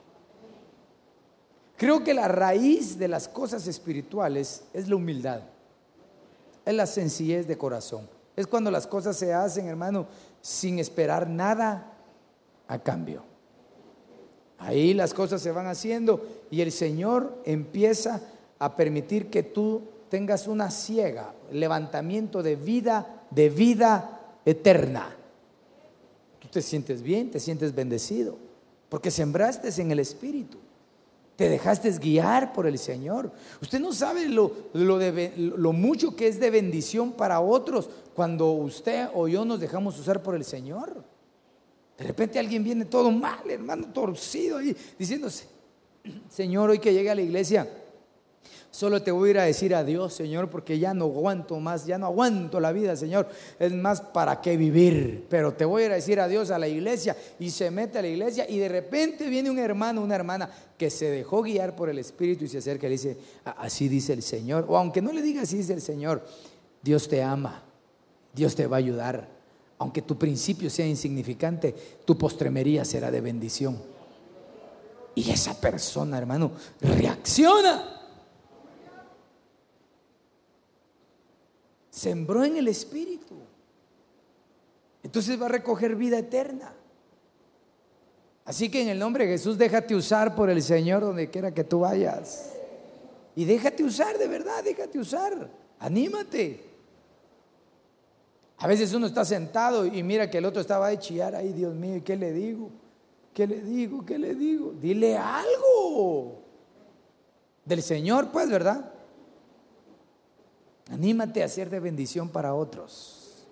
[1.75, 5.41] Creo que la raíz de las cosas espirituales es la humildad,
[6.63, 8.07] es la sencillez de corazón.
[8.35, 10.05] Es cuando las cosas se hacen, hermano,
[10.41, 11.93] sin esperar nada
[12.67, 13.23] a cambio.
[14.59, 18.21] Ahí las cosas se van haciendo y el Señor empieza
[18.59, 25.15] a permitir que tú tengas una ciega, levantamiento de vida, de vida eterna.
[26.51, 28.37] Te sientes bien, te sientes bendecido,
[28.89, 30.57] porque sembraste en el Espíritu.
[31.35, 33.31] Te dejaste guiar por el Señor.
[33.61, 34.99] Usted no sabe lo, lo,
[35.37, 40.21] lo mucho que es de bendición para otros cuando usted o yo nos dejamos usar
[40.21, 41.03] por el Señor.
[41.97, 45.45] De repente alguien viene todo mal, hermano, torcido ahí, diciéndose,
[46.29, 47.67] Señor, hoy que llegue a la iglesia,
[48.71, 51.97] Solo te voy a ir a decir adiós, Señor, porque ya no aguanto más, ya
[51.97, 53.27] no aguanto la vida, Señor.
[53.59, 55.25] Es más, ¿para qué vivir?
[55.29, 58.01] Pero te voy a ir a decir adiós a la iglesia y se mete a
[58.01, 61.89] la iglesia y de repente viene un hermano, una hermana que se dejó guiar por
[61.89, 64.65] el Espíritu y se acerca y le dice, así dice el Señor.
[64.69, 66.25] O aunque no le diga así dice el Señor,
[66.81, 67.63] Dios te ama,
[68.33, 69.27] Dios te va a ayudar.
[69.79, 73.77] Aunque tu principio sea insignificante, tu postremería será de bendición.
[75.13, 78.00] Y esa persona, hermano, reacciona
[81.91, 83.35] sembró en el Espíritu.
[85.03, 86.73] Entonces va a recoger vida eterna.
[88.45, 91.63] Así que en el nombre de Jesús déjate usar por el Señor donde quiera que
[91.63, 92.53] tú vayas.
[93.35, 95.49] Y déjate usar, de verdad, déjate usar.
[95.79, 96.71] Anímate.
[98.57, 101.73] A veces uno está sentado y mira que el otro estaba a chillar, ay Dios
[101.73, 102.69] mío, ¿y qué le digo?
[103.33, 104.05] ¿Qué le digo?
[104.05, 104.73] ¿Qué le digo?
[104.79, 106.41] Dile algo.
[107.65, 108.90] Del Señor, pues, ¿verdad?
[110.91, 113.47] Anímate a ser de bendición para otros.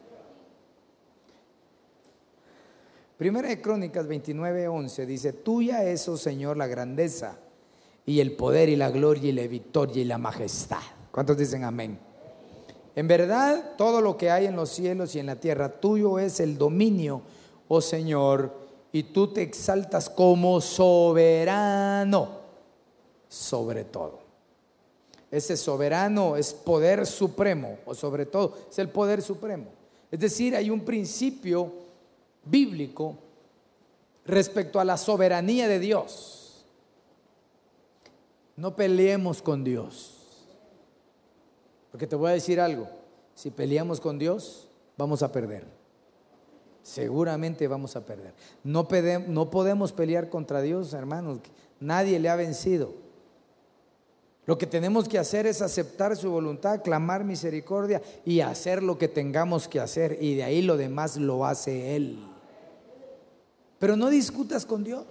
[3.17, 7.37] Primera de Crónicas 29, 11 dice, tuya es, oh Señor, la grandeza
[8.05, 10.81] y el poder y la gloria y la victoria y la majestad.
[11.11, 11.99] ¿Cuántos dicen amén?
[12.95, 16.39] En verdad, todo lo que hay en los cielos y en la tierra, tuyo es
[16.39, 17.21] el dominio,
[17.67, 18.53] oh Señor,
[18.91, 22.39] y tú te exaltas como soberano
[23.29, 24.18] sobre todo.
[25.31, 29.67] Ese soberano es poder supremo, o sobre todo es el poder supremo.
[30.11, 31.71] Es decir, hay un principio
[32.43, 33.15] bíblico
[34.25, 36.65] respecto a la soberanía de Dios.
[38.55, 40.15] No peleemos con Dios.
[41.91, 42.87] Porque te voy a decir algo,
[43.35, 44.67] si peleamos con Dios,
[44.97, 45.65] vamos a perder.
[46.83, 48.33] Seguramente vamos a perder.
[48.63, 51.39] No, podemos pelear contra Dios, hermanos.
[51.79, 52.93] Nadie le ha vencido.
[54.49, 59.07] Lo que tenemos que hacer es aceptar su voluntad, clamar misericordia y hacer lo que
[59.07, 60.17] tengamos que hacer.
[60.19, 62.17] Y de ahí lo demás lo hace Él.
[63.77, 65.05] Pero no discutas con Dios.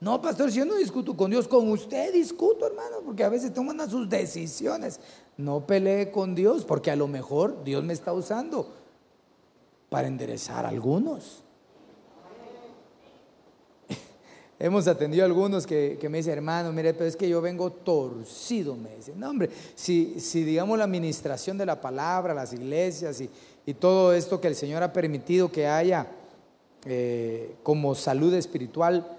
[0.00, 3.54] No, pastor, si yo no discuto con Dios, con usted discuto, hermano, porque a veces
[3.54, 4.98] toman sus decisiones.
[5.36, 8.74] No pelee con Dios, porque a lo mejor Dios me está usando
[9.90, 11.44] para enderezar a algunos.
[14.58, 18.74] Hemos atendido a algunos que, me dicen, hermano, mire, pero es que yo vengo torcido,
[18.74, 19.20] me dicen.
[19.20, 24.40] No, hombre, si, si digamos la administración de la palabra, las iglesias y, todo esto
[24.40, 26.06] que el Señor ha permitido que haya
[26.84, 29.16] eh, como salud espiritual,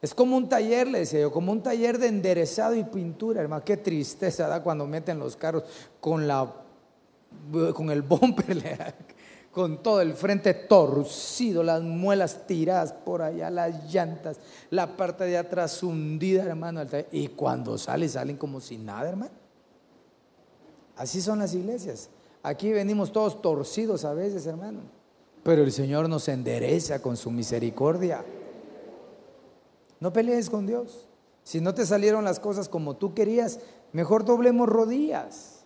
[0.00, 3.64] es como un taller, le decía yo, como un taller de enderezado y pintura, hermano.
[3.64, 5.64] Qué tristeza da cuando meten los carros
[6.00, 6.50] con, la,
[7.74, 8.56] con el bumper
[9.52, 14.38] con todo el frente torcido, las muelas tiradas por allá, las llantas,
[14.70, 16.82] la parte de atrás hundida, hermano.
[17.10, 19.32] Y cuando sale, salen como sin nada, hermano.
[20.96, 22.10] Así son las iglesias.
[22.42, 24.80] Aquí venimos todos torcidos a veces, hermano.
[25.42, 28.24] Pero el Señor nos endereza con su misericordia.
[30.00, 31.06] No pelees con Dios.
[31.42, 33.60] Si no te salieron las cosas como tú querías,
[33.92, 35.64] mejor doblemos rodillas.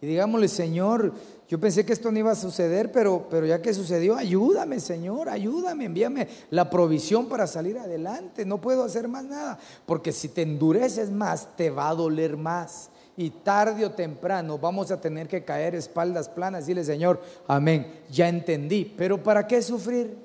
[0.00, 1.12] Y digámosle, Señor,
[1.48, 5.30] yo pensé que esto no iba a suceder, pero, pero ya que sucedió, ayúdame, Señor,
[5.30, 8.44] ayúdame, envíame la provisión para salir adelante.
[8.44, 12.90] No puedo hacer más nada, porque si te endureces más, te va a doler más.
[13.16, 18.02] Y tarde o temprano vamos a tener que caer espaldas planas y decirle, Señor, amén,
[18.10, 20.18] ya entendí, pero ¿para qué sufrir?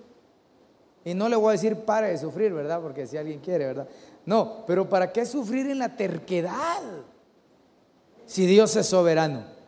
[1.05, 2.82] Y no le voy a decir para de sufrir, ¿verdad?
[2.82, 3.88] Porque si alguien quiere, ¿verdad?
[4.26, 6.82] No, pero ¿para qué sufrir en la terquedad?
[8.26, 9.62] Si Dios es soberano.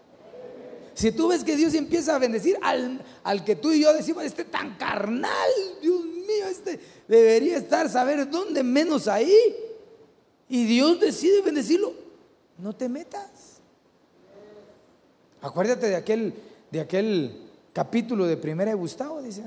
[0.95, 4.23] Si tú ves que Dios empieza a bendecir al, al que tú y yo decimos,
[4.23, 9.35] este tan carnal, Dios mío, este debería estar, saber dónde menos ahí.
[10.47, 11.93] Y Dios decide bendecirlo.
[12.57, 13.59] No te metas.
[15.41, 16.33] Acuérdate de aquel,
[16.71, 19.43] de aquel capítulo de Primera de Gustavo, dice.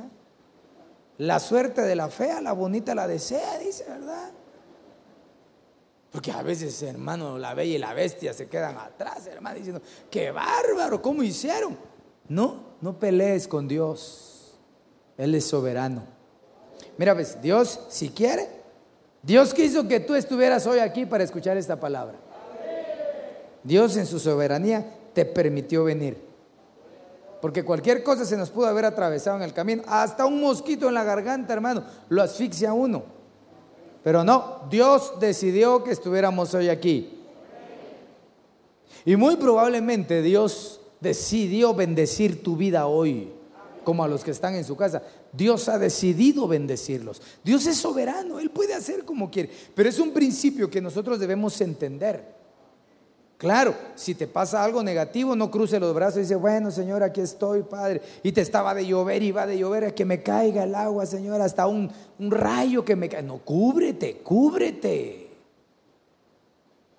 [1.17, 4.31] La suerte de la fea, la bonita la desea, dice, ¿verdad?
[6.11, 10.31] Porque a veces, hermano, la bella y la bestia se quedan atrás, hermano, diciendo, qué
[10.31, 11.77] bárbaro, ¿cómo hicieron?
[12.29, 14.59] No, no pelees con Dios.
[15.19, 16.05] Él es soberano.
[16.97, 18.49] Mira, pues, Dios, si quiere,
[19.23, 22.17] Dios quiso que tú estuvieras hoy aquí para escuchar esta palabra.
[23.63, 26.17] Dios en su soberanía te permitió venir.
[27.43, 29.83] Porque cualquier cosa se nos pudo haber atravesado en el camino.
[29.87, 33.18] Hasta un mosquito en la garganta, hermano, lo asfixia uno.
[34.09, 37.11] Pero no, Dios decidió que estuviéramos hoy aquí.
[39.05, 43.29] Y muy probablemente Dios decidió bendecir tu vida hoy,
[43.85, 45.03] como a los que están en su casa.
[45.31, 47.21] Dios ha decidido bendecirlos.
[47.45, 49.51] Dios es soberano, Él puede hacer como quiere.
[49.75, 52.38] Pero es un principio que nosotros debemos entender.
[53.39, 57.21] Claro, si te pasa algo negativo, no cruce los brazos y dice, bueno, Señor, aquí
[57.21, 58.03] estoy, Padre.
[58.25, 61.41] Y te estaba de llover y va de llover, que me caiga el agua, Señor,
[61.41, 63.29] hasta un, un rayo que me caiga.
[63.29, 65.29] No, cúbrete, cúbrete.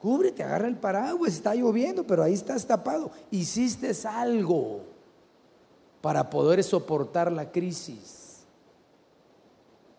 [0.01, 3.11] Cúbrete, agarra el paraguas, está lloviendo, pero ahí estás tapado.
[3.31, 4.79] Hiciste algo
[5.99, 8.28] para poder soportar la crisis.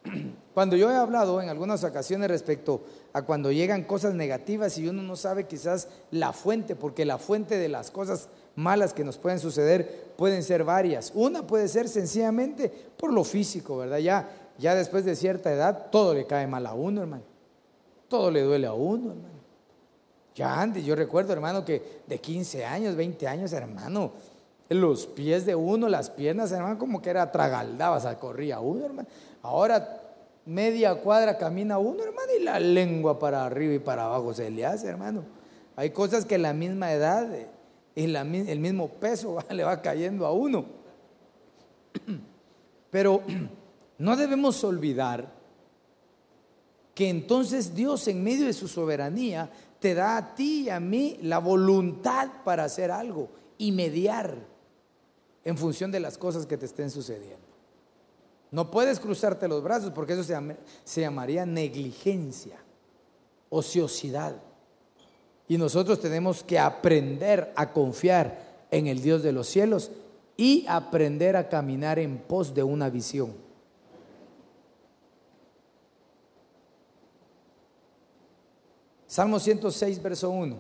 [0.55, 2.83] Cuando yo he hablado en algunas ocasiones respecto
[3.13, 7.57] a cuando llegan cosas negativas y uno no sabe quizás la fuente, porque la fuente
[7.57, 11.13] de las cosas malas que nos pueden suceder pueden ser varias.
[11.15, 13.99] Una puede ser sencillamente por lo físico, ¿verdad?
[13.99, 14.29] Ya,
[14.59, 17.25] ya después de cierta edad todo le cae mal a uno, hermano.
[18.09, 19.41] Todo le duele a uno, hermano.
[20.35, 24.13] Ya antes, yo recuerdo, hermano, que de 15 años, 20 años, hermano,
[24.71, 28.87] los pies de uno, las piernas, hermano, como que era tragaldaba, o sea, corría uno,
[28.87, 29.09] hermano.
[29.43, 30.01] Ahora
[30.47, 34.65] media cuadra camina uno, hermano, y la lengua para arriba y para abajo se le
[34.65, 35.25] hace, hermano.
[35.75, 37.29] Hay cosas que la misma edad
[37.97, 40.65] y el mismo peso le va cayendo a uno.
[42.91, 43.23] Pero
[43.99, 45.33] no debemos olvidar
[46.95, 49.51] que entonces Dios en medio de su soberanía
[49.81, 54.51] te da a ti y a mí la voluntad para hacer algo y mediar
[55.45, 57.51] en función de las cosas que te estén sucediendo.
[58.51, 60.25] No puedes cruzarte los brazos porque eso
[60.85, 62.59] se, llamaría negligencia,
[63.49, 64.35] ociosidad.
[65.47, 69.91] Y nosotros tenemos que aprender a confiar en el Dios de los cielos
[70.37, 73.33] y aprender a caminar en pos de una visión.
[79.07, 80.57] Salmo 106, verso 1.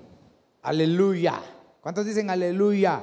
[0.62, 1.40] Aleluya.
[1.80, 3.02] ¿Cuántos dicen aleluya?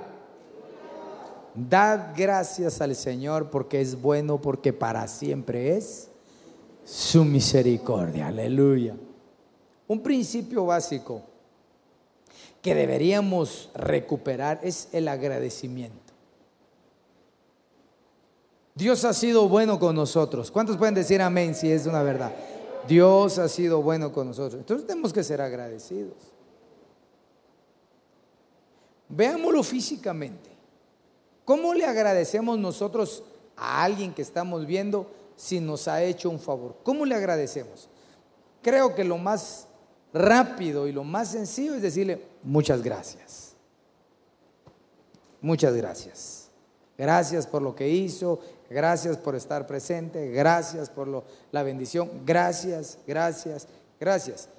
[1.57, 6.09] Dad gracias al Señor porque es bueno, porque para siempre es
[6.85, 8.27] su misericordia.
[8.27, 8.95] Aleluya.
[9.87, 11.23] Un principio básico
[12.61, 16.13] que deberíamos recuperar es el agradecimiento.
[18.75, 20.51] Dios ha sido bueno con nosotros.
[20.51, 22.33] ¿Cuántos pueden decir amén si es una verdad?
[22.87, 24.59] Dios ha sido bueno con nosotros.
[24.59, 26.13] Entonces tenemos que ser agradecidos.
[29.09, 30.46] Veámoslo físicamente.
[31.47, 33.23] ¿Cómo le agradecemos nosotros
[33.55, 36.75] a alguien que estamos viendo si nos ha hecho un favor?
[36.83, 37.87] ¿Cómo le agradecemos?
[38.61, 39.65] Creo que lo más
[40.11, 43.53] rápido y lo más sencillo es decirle muchas gracias.
[45.39, 46.49] Muchas gracias.
[46.97, 51.23] Gracias por lo que hizo, gracias por estar presente, gracias por
[51.53, 53.69] la bendición, gracias, gracias,
[54.01, 54.49] gracias.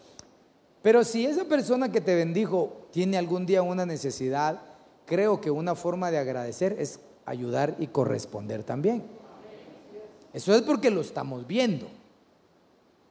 [0.81, 4.63] Pero si esa persona que te bendijo tiene algún día una necesidad,
[5.09, 9.03] creo que una forma de agradecer es ayudar y corresponder también.
[10.33, 11.87] Eso es porque lo estamos viendo.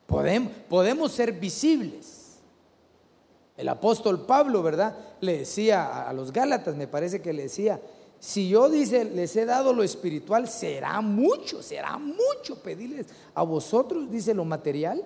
[0.06, 2.38] Podemos, podemos ser visibles.
[3.58, 4.96] El apóstol Pablo, ¿verdad?
[5.20, 7.82] Le decía a los Gálatas, me parece que le decía,
[8.20, 14.10] si yo dice, les he dado lo espiritual, será mucho, será mucho pedirles a vosotros,
[14.10, 15.04] dice lo material.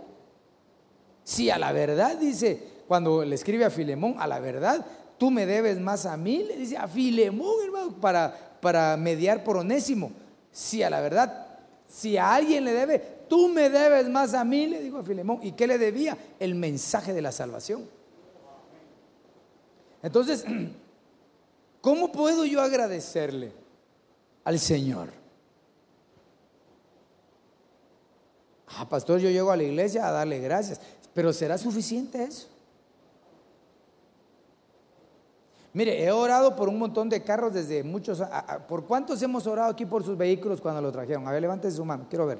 [1.23, 4.85] Si a la verdad, dice, cuando le escribe a Filemón, a la verdad,
[5.21, 9.55] tú me debes más a mí, le dice a Filemón, hermano, para, para mediar por
[9.55, 10.11] onésimo.
[10.51, 12.97] Si a la verdad, si a alguien le debe,
[13.29, 15.37] tú me debes más a mí, le digo a Filemón.
[15.43, 16.17] ¿Y qué le debía?
[16.39, 17.87] El mensaje de la salvación.
[20.01, 20.43] Entonces,
[21.81, 23.51] ¿cómo puedo yo agradecerle
[24.43, 25.09] al Señor?
[28.69, 30.81] Ah, pastor, yo llego a la iglesia a darle gracias,
[31.13, 32.50] pero ¿será suficiente eso?
[35.73, 38.21] Mire, he orado por un montón de carros desde muchos.
[38.67, 41.27] ¿Por cuántos hemos orado aquí por sus vehículos cuando lo trajeron?
[41.27, 42.39] A ver, levanten su mano, quiero ver.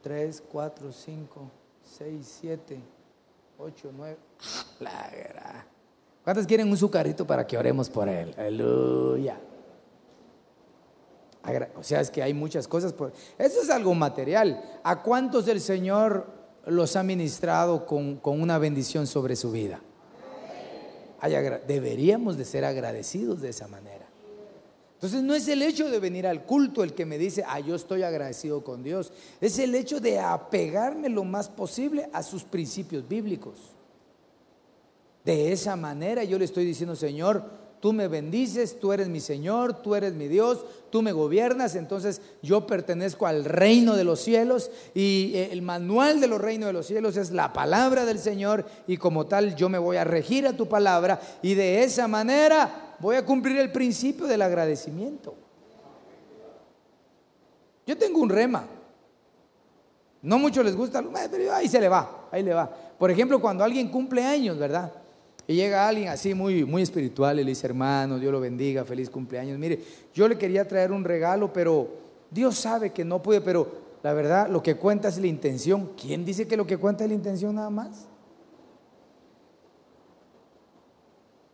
[0.00, 1.50] Tres, cuatro, cinco,
[1.82, 2.80] seis, siete,
[3.58, 4.18] ocho, nueve.
[6.24, 8.32] ¿Cuántos quieren un sucarito para que oremos por él?
[8.38, 9.40] Aleluya.
[11.76, 12.92] O sea, es que hay muchas cosas.
[12.92, 13.12] Por...
[13.38, 14.62] Eso es algo material.
[14.84, 16.26] ¿A cuántos el Señor
[16.66, 19.80] los ha ministrado con, con una bendición sobre su vida?
[21.28, 24.06] Deberíamos de ser agradecidos de esa manera.
[24.94, 27.74] Entonces no es el hecho de venir al culto el que me dice, ah, yo
[27.74, 29.12] estoy agradecido con Dios.
[29.40, 33.56] Es el hecho de apegarme lo más posible a sus principios bíblicos.
[35.24, 39.82] De esa manera yo le estoy diciendo, Señor, tú me bendices, tú eres mi Señor,
[39.82, 44.70] tú eres mi Dios, tú me gobiernas, entonces yo pertenezco al reino de los cielos
[44.94, 48.64] y eh, el manual de los reinos de los cielos es la palabra del Señor
[48.86, 52.94] y como tal yo me voy a regir a tu palabra y de esa manera
[53.00, 55.34] voy a cumplir el principio del agradecimiento.
[57.84, 58.64] Yo tengo un rema.
[60.22, 61.02] No mucho les gusta,
[61.32, 62.70] pero ahí se le va, ahí le va.
[62.96, 65.01] Por ejemplo, cuando alguien cumple años, ¿verdad?
[65.46, 69.10] Y llega alguien así muy, muy espiritual y le dice, hermano, Dios lo bendiga, feliz
[69.10, 69.58] cumpleaños.
[69.58, 69.82] Mire,
[70.14, 71.88] yo le quería traer un regalo, pero
[72.30, 75.90] Dios sabe que no puede, pero la verdad lo que cuenta es la intención.
[76.00, 78.06] ¿Quién dice que lo que cuenta es la intención nada más?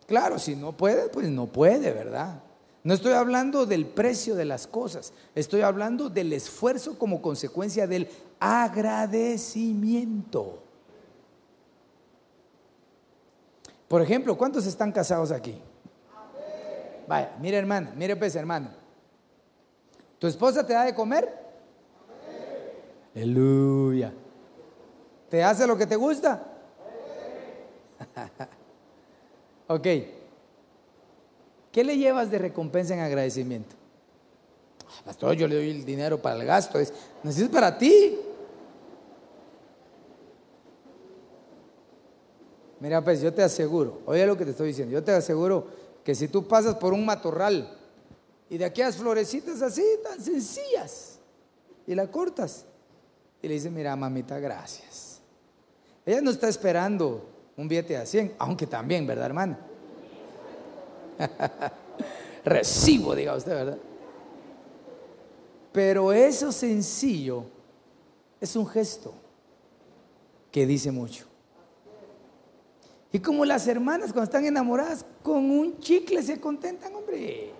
[0.06, 2.42] Claro, si no puede, pues no puede, ¿verdad?
[2.84, 8.08] No estoy hablando del precio de las cosas, estoy hablando del esfuerzo como consecuencia del
[8.40, 10.62] agradecimiento.
[13.88, 15.60] Por ejemplo, ¿cuántos están casados aquí?
[17.06, 18.68] Vaya, mire hermana, mire pues hermano.
[20.18, 21.32] ¿Tu esposa te da de comer?
[23.14, 24.12] Aleluya.
[25.30, 26.44] ¿Te hace lo que te gusta?
[29.68, 29.86] ok.
[31.72, 33.74] ¿Qué le llevas de recompensa en agradecimiento?
[34.86, 36.78] Ah, pastor, yo le doy el dinero para el gasto.
[36.78, 38.18] Es, necesitas para ti.
[42.80, 45.66] Mira, pues yo te aseguro, oye lo que te estoy diciendo, yo te aseguro
[46.04, 47.76] que si tú pasas por un matorral
[48.48, 51.18] y de aquellas florecitas así, tan sencillas,
[51.86, 52.64] y la cortas,
[53.42, 55.20] y le dices, mira, mamita, gracias.
[56.04, 59.58] Ella no está esperando un billete a 100, aunque también, ¿verdad, hermana?
[62.44, 63.78] Recibo, diga usted, ¿verdad?
[65.72, 67.44] Pero eso sencillo
[68.40, 69.12] es un gesto
[70.50, 71.27] que dice mucho.
[73.12, 77.52] Y como las hermanas cuando están enamoradas, con un chicle se contentan, hombre.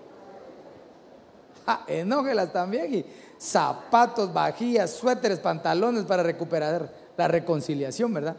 [1.65, 3.05] Ja, enógelas también.
[3.39, 8.37] Zapatos, vajillas, suéteres, pantalones para recuperar la reconciliación, ¿verdad?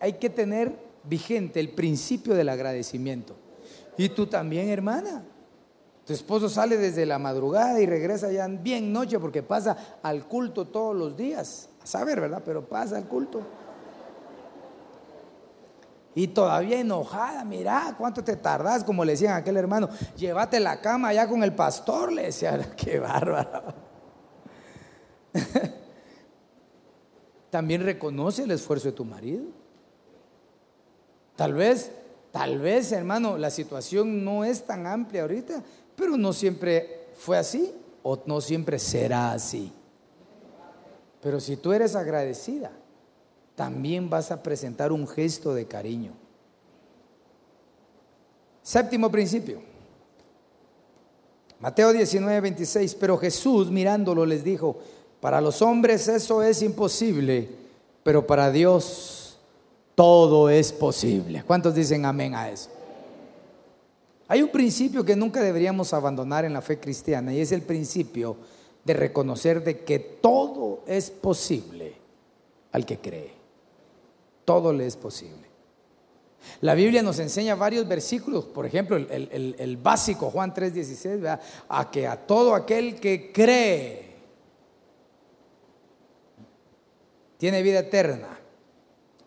[0.00, 0.74] Hay que tener
[1.04, 3.36] vigente el principio del agradecimiento.
[3.96, 5.24] Y tú también, hermana.
[6.06, 10.66] Tu esposo sale desde la madrugada y regresa ya bien noche porque pasa al culto
[10.66, 11.68] todos los días.
[11.80, 12.42] A saber, ¿verdad?
[12.44, 13.42] Pero pasa al culto.
[16.14, 21.08] Y todavía enojada, mira cuánto te tardas, como le decían aquel hermano, llévate la cama
[21.08, 23.74] allá con el pastor, le decía, qué bárbaro.
[27.50, 29.44] También reconoce el esfuerzo de tu marido.
[31.36, 31.90] Tal vez,
[32.30, 35.62] tal vez, hermano, la situación no es tan amplia ahorita,
[35.96, 39.72] pero no siempre fue así o no siempre será así.
[41.22, 42.72] Pero si tú eres agradecida,
[43.62, 46.10] también vas a presentar un gesto de cariño.
[48.60, 49.62] Séptimo principio.
[51.60, 52.96] Mateo 19, 26.
[52.96, 54.80] Pero Jesús mirándolo les dijo,
[55.20, 57.48] para los hombres eso es imposible,
[58.02, 59.38] pero para Dios
[59.94, 61.44] todo es posible.
[61.44, 62.68] ¿Cuántos dicen amén a eso?
[64.26, 68.36] Hay un principio que nunca deberíamos abandonar en la fe cristiana y es el principio
[68.82, 71.94] de reconocer de que todo es posible
[72.72, 73.41] al que cree
[74.44, 75.50] todo le es posible.
[76.60, 81.38] La Biblia nos enseña varios versículos, por ejemplo, el, básico, Juan 3:16,
[81.68, 84.12] a que a todo aquel que cree
[87.42, 88.38] tiene vida eterna.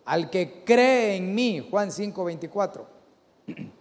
[0.06, 2.86] Al que cree en mí, Juan 5:24.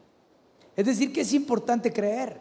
[0.77, 2.41] Es decir, que es importante creer.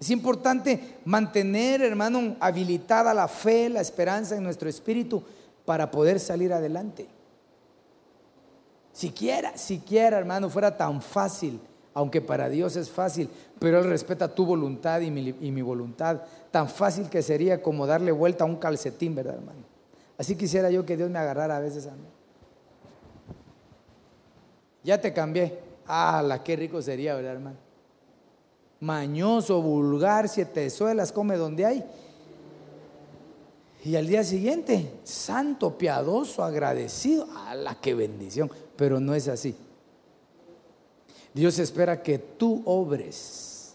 [0.00, 5.22] Es importante mantener, hermano, habilitada la fe, la esperanza en nuestro espíritu
[5.66, 7.08] para poder salir adelante.
[8.94, 11.60] Siquiera, siquiera, hermano, fuera tan fácil,
[11.94, 13.28] aunque para Dios es fácil,
[13.58, 16.22] pero Él respeta tu voluntad y mi, voluntad,
[16.52, 19.64] tan fácil que sería como darle vuelta a un calcetín, ¿verdad, hermano?
[20.16, 22.06] Así quisiera yo que Dios me agarrara a veces a mí.
[24.84, 25.58] Ya te cambié.
[25.88, 27.56] Ah, la qué rico sería, ¿verdad, hermano?
[28.78, 31.84] Mañoso, vulgar, siete suelas, come donde hay.
[33.84, 37.28] Y al día siguiente, santo, piadoso, agradecido.
[37.36, 38.50] ¡A la qué bendición!
[38.76, 39.54] pero no es así.
[41.32, 43.74] Dios espera que tú obres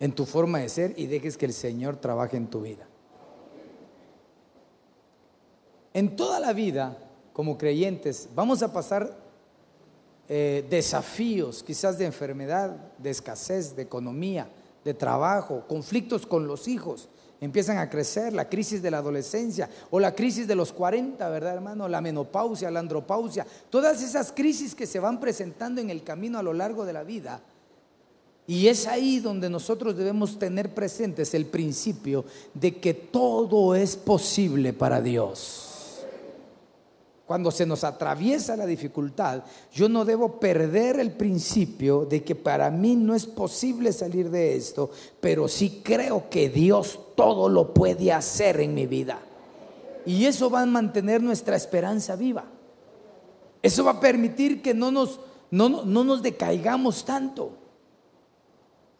[0.00, 2.86] en tu forma de ser y dejes que el Señor trabaje en tu vida.
[5.94, 6.96] En toda la vida,
[7.32, 9.16] como creyentes, vamos a pasar
[10.28, 14.48] eh, desafíos, quizás de enfermedad, de escasez, de economía,
[14.84, 17.08] de trabajo, conflictos con los hijos,
[17.42, 21.54] empiezan a crecer, la crisis de la adolescencia o la crisis de los 40, ¿verdad
[21.54, 21.88] hermano?
[21.88, 26.42] La menopausia, la andropausia, todas esas crisis que se van presentando en el camino a
[26.42, 27.42] lo largo de la vida.
[28.46, 32.24] Y es ahí donde nosotros debemos tener presentes el principio
[32.54, 35.71] de que todo es posible para Dios.
[37.26, 42.70] Cuando se nos atraviesa la dificultad, yo no debo perder el principio de que para
[42.70, 48.12] mí no es posible salir de esto, pero sí creo que Dios todo lo puede
[48.12, 49.20] hacer en mi vida.
[50.04, 52.44] Y eso va a mantener nuestra esperanza viva.
[53.62, 55.20] Eso va a permitir que no nos,
[55.50, 57.61] no, no nos decaigamos tanto.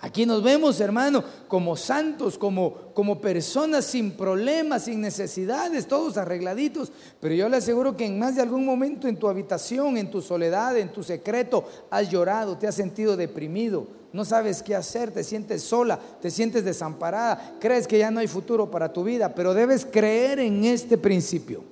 [0.05, 6.91] Aquí nos vemos, hermano, como santos, como, como personas sin problemas, sin necesidades, todos arregladitos.
[7.21, 10.21] Pero yo le aseguro que en más de algún momento en tu habitación, en tu
[10.21, 15.23] soledad, en tu secreto, has llorado, te has sentido deprimido, no sabes qué hacer, te
[15.23, 19.55] sientes sola, te sientes desamparada, crees que ya no hay futuro para tu vida, pero
[19.55, 21.63] debes creer en este principio.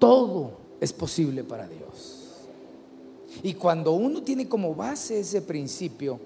[0.00, 1.85] Todo es posible para Dios.
[3.42, 6.18] Y cuando uno tiene como base ese principio,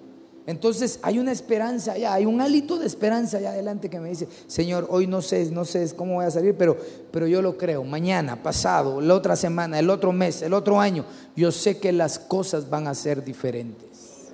[0.46, 4.26] entonces hay una esperanza ya, hay un hálito de esperanza allá adelante que me dice,
[4.46, 6.76] Señor, hoy no sé, no sé cómo voy a salir, pero,
[7.12, 7.84] pero yo lo creo.
[7.84, 11.04] Mañana, pasado, la otra semana, el otro mes, el otro año,
[11.36, 14.32] yo sé que las cosas van a ser diferentes.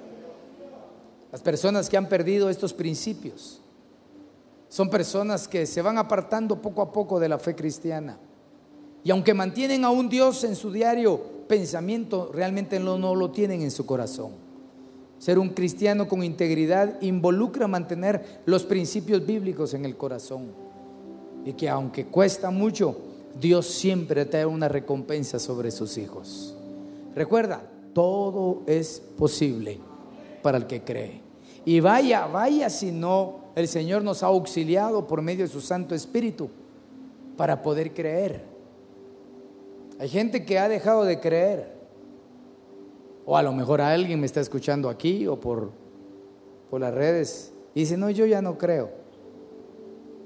[1.33, 3.61] Las personas que han perdido estos principios
[4.71, 8.19] son personas que se van apartando poco a poco de la fe cristiana.
[9.05, 13.71] Y aunque mantienen a un Dios en su diario pensamiento realmente no, lo tienen en
[13.71, 14.33] su corazón.
[15.19, 20.53] Ser un cristiano con integridad involucra mantener los principios bíblicos en el corazón.
[21.45, 22.97] Y que aunque cuesta mucho,
[23.41, 26.57] Dios siempre trae una recompensa sobre sus hijos.
[27.15, 27.63] Recuerda,
[27.95, 29.79] todo es posible
[30.43, 31.23] para el que cree.
[31.65, 35.95] Y vaya, vaya si no, el Señor nos ha auxiliado por medio de su Santo
[35.95, 36.51] Espíritu
[37.37, 38.56] para poder creer.
[39.99, 41.75] Hay gente que ha dejado de creer.
[43.25, 45.73] O a lo mejor alguien me está escuchando aquí o por,
[46.71, 48.91] por las redes y dice, no, yo ya no creo.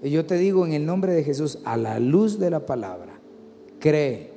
[0.03, 3.19] Y yo te digo en el nombre de Jesús, a la luz de la palabra,
[3.79, 4.33] cree.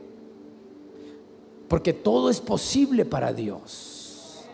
[1.67, 4.45] Porque todo es posible para Dios.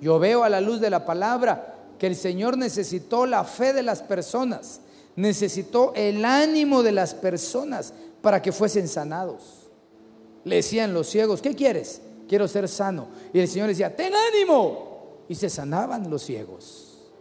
[0.00, 3.82] Yo veo a la luz de la palabra que el Señor necesitó la fe de
[3.82, 4.80] las personas,
[5.16, 7.94] necesitó el ánimo de las personas
[8.24, 9.68] para que fuesen sanados.
[10.44, 12.00] Le decían los ciegos, ¿qué quieres?
[12.26, 13.08] Quiero ser sano.
[13.34, 15.24] Y el Señor decía, ten ánimo.
[15.28, 17.12] Y se sanaban los ciegos.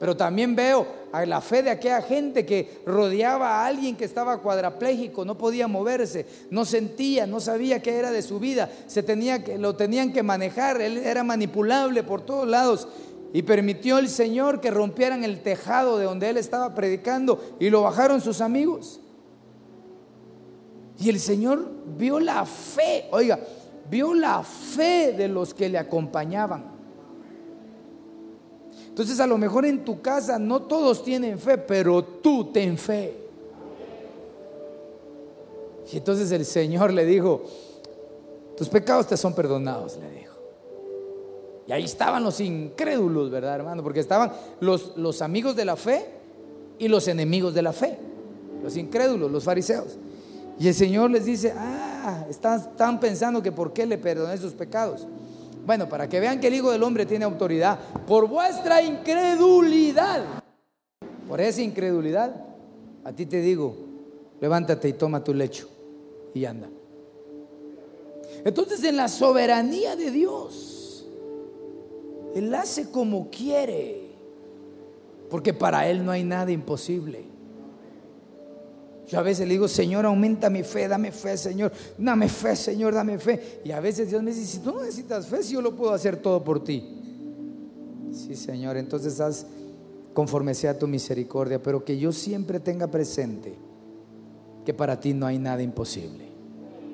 [0.00, 4.38] Pero también veo a la fe de aquella gente que rodeaba a alguien que estaba
[4.38, 9.44] cuadraplégico, no podía moverse, no sentía, no sabía qué era de su vida, se tenía
[9.44, 12.88] que, lo tenían que manejar, él era manipulable por todos lados.
[13.32, 17.82] Y permitió el Señor que rompieran el tejado de donde él estaba predicando y lo
[17.82, 19.00] bajaron sus amigos.
[20.98, 21.64] Y el Señor
[21.96, 23.38] vio la fe, oiga,
[23.88, 26.64] vio la fe de los que le acompañaban.
[28.88, 33.14] Entonces a lo mejor en tu casa no todos tienen fe, pero tú ten fe.
[35.92, 37.44] Y entonces el Señor le dijo,
[38.56, 40.34] tus pecados te son perdonados, le dijo.
[41.68, 43.84] Y ahí estaban los incrédulos, ¿verdad, hermano?
[43.84, 46.06] Porque estaban los, los amigos de la fe
[46.78, 47.96] y los enemigos de la fe.
[48.64, 49.96] Los incrédulos, los fariseos.
[50.58, 55.06] Y el Señor les dice, ah, están, pensando que por qué le perdoné sus pecados.
[55.64, 60.42] Bueno, para que vean que el Hijo del Hombre tiene autoridad, por vuestra incredulidad,
[61.28, 62.34] por esa incredulidad,
[63.04, 63.76] a ti te digo,
[64.40, 65.68] levántate y toma tu lecho
[66.34, 66.68] y anda.
[68.44, 71.06] Entonces en la soberanía de Dios,
[72.34, 74.08] Él hace como quiere,
[75.30, 77.37] porque para Él no hay nada imposible.
[79.08, 82.92] Yo a veces le digo, Señor, aumenta mi fe, dame fe, Señor, dame fe, Señor,
[82.92, 83.60] dame fe.
[83.64, 85.94] Y a veces Dios me dice, si tú no necesitas fe, si yo lo puedo
[85.94, 86.84] hacer todo por ti.
[88.12, 89.46] Sí, Señor, entonces haz
[90.12, 93.54] conforme sea tu misericordia, pero que yo siempre tenga presente
[94.66, 96.26] que para ti no hay nada imposible.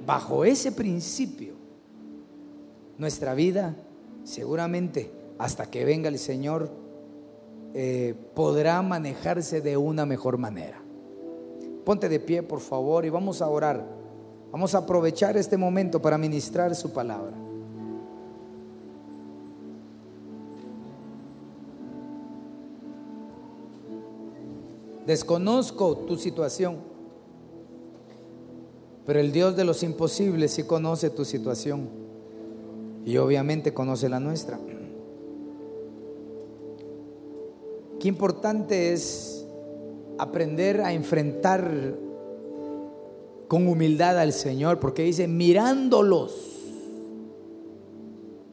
[0.07, 1.55] Bajo ese principio,
[2.97, 3.75] nuestra vida
[4.23, 6.71] seguramente hasta que venga el Señor
[7.75, 10.84] eh, podrá manejarse de una mejor manera.
[11.85, 13.85] Ponte de pie, por favor, y vamos a orar.
[14.51, 17.33] Vamos a aprovechar este momento para ministrar su palabra.
[25.07, 26.79] Desconozco tu situación.
[29.07, 31.89] Pero el Dios de los imposibles sí conoce tu situación
[33.05, 34.59] y obviamente conoce la nuestra.
[38.01, 39.34] Qué importante es
[40.19, 41.95] aprender a enfrentar
[43.49, 46.35] con humildad al Señor, porque dice, mirándolos,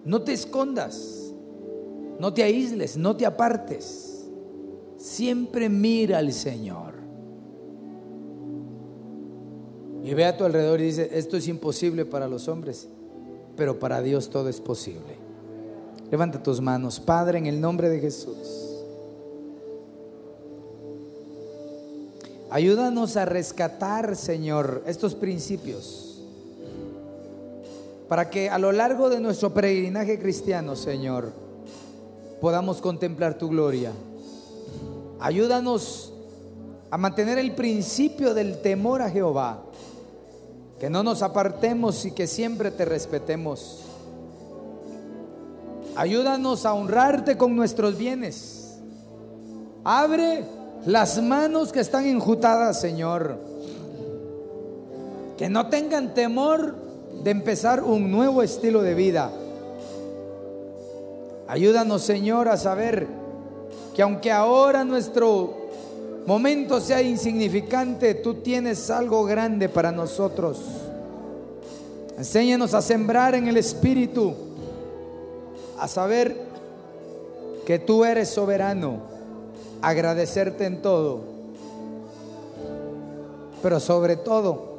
[0.06, 1.34] no te escondas,
[2.20, 4.28] no te aísles, no te apartes,
[4.98, 6.92] siempre mira al Señor.
[10.04, 12.88] Y ve a tu alrededor y dice, esto es imposible para los hombres,
[13.56, 15.18] pero para Dios todo es posible.
[16.10, 18.71] Levanta tus manos, Padre, en el nombre de Jesús.
[22.52, 26.22] Ayúdanos a rescatar, Señor, estos principios,
[28.10, 31.32] para que a lo largo de nuestro peregrinaje cristiano, Señor,
[32.42, 33.94] podamos contemplar tu gloria.
[35.22, 36.12] Ayúdanos
[36.90, 39.64] a mantener el principio del temor a Jehová,
[40.78, 43.86] que no nos apartemos y que siempre te respetemos.
[45.96, 48.78] Ayúdanos a honrarte con nuestros bienes.
[49.86, 50.44] Abre
[50.86, 53.38] las manos que están enjutadas, Señor.
[55.38, 56.76] Que no tengan temor
[57.24, 59.32] de empezar un nuevo estilo de vida.
[61.48, 63.08] Ayúdanos, Señor, a saber
[63.96, 65.62] que aunque ahora nuestro
[66.26, 70.60] momento sea insignificante, tú tienes algo grande para nosotros.
[72.18, 74.34] Enséñanos a sembrar en el Espíritu,
[75.80, 76.38] a saber
[77.66, 79.11] que tú eres soberano
[79.82, 81.22] agradecerte en todo,
[83.62, 84.72] pero sobre todo,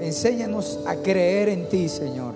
[0.00, 2.34] enséñanos a creer en ti, Señor.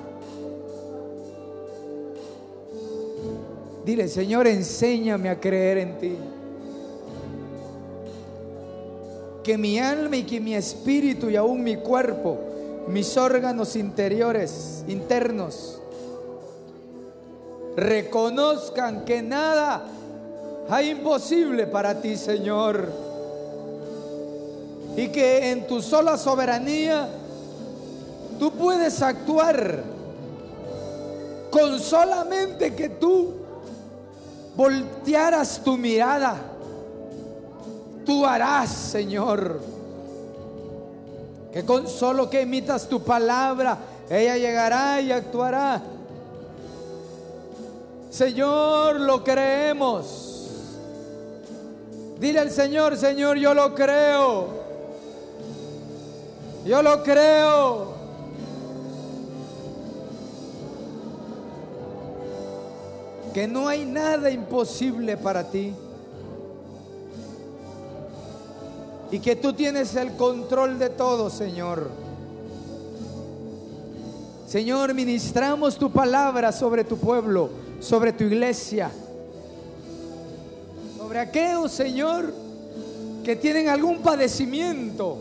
[3.85, 6.17] Dile, Señor, enséñame a creer en ti.
[9.43, 12.39] Que mi alma y que mi espíritu y aún mi cuerpo,
[12.87, 15.82] mis órganos interiores, internos,
[17.77, 19.83] reconozcan que nada
[20.69, 22.91] hay imposible para ti, Señor.
[24.97, 27.09] Y que en tu sola soberanía
[28.39, 29.83] tú puedes actuar
[31.51, 33.35] con solamente que tú
[34.57, 36.37] voltearas tu mirada.
[38.05, 39.61] Tú harás, Señor.
[41.53, 45.83] Que con solo que emitas tu palabra, ella llegará y actuará
[48.13, 50.51] Señor, lo creemos.
[52.21, 54.49] Dile al Señor, Señor, yo lo creo.
[56.67, 57.95] Yo lo creo.
[63.33, 65.73] Que no hay nada imposible para ti.
[69.11, 71.89] Y que tú tienes el control de todo, Señor.
[74.47, 78.91] Señor, ministramos tu palabra sobre tu pueblo sobre tu iglesia,
[80.97, 82.33] sobre aquellos, Señor,
[83.25, 85.19] que tienen algún padecimiento,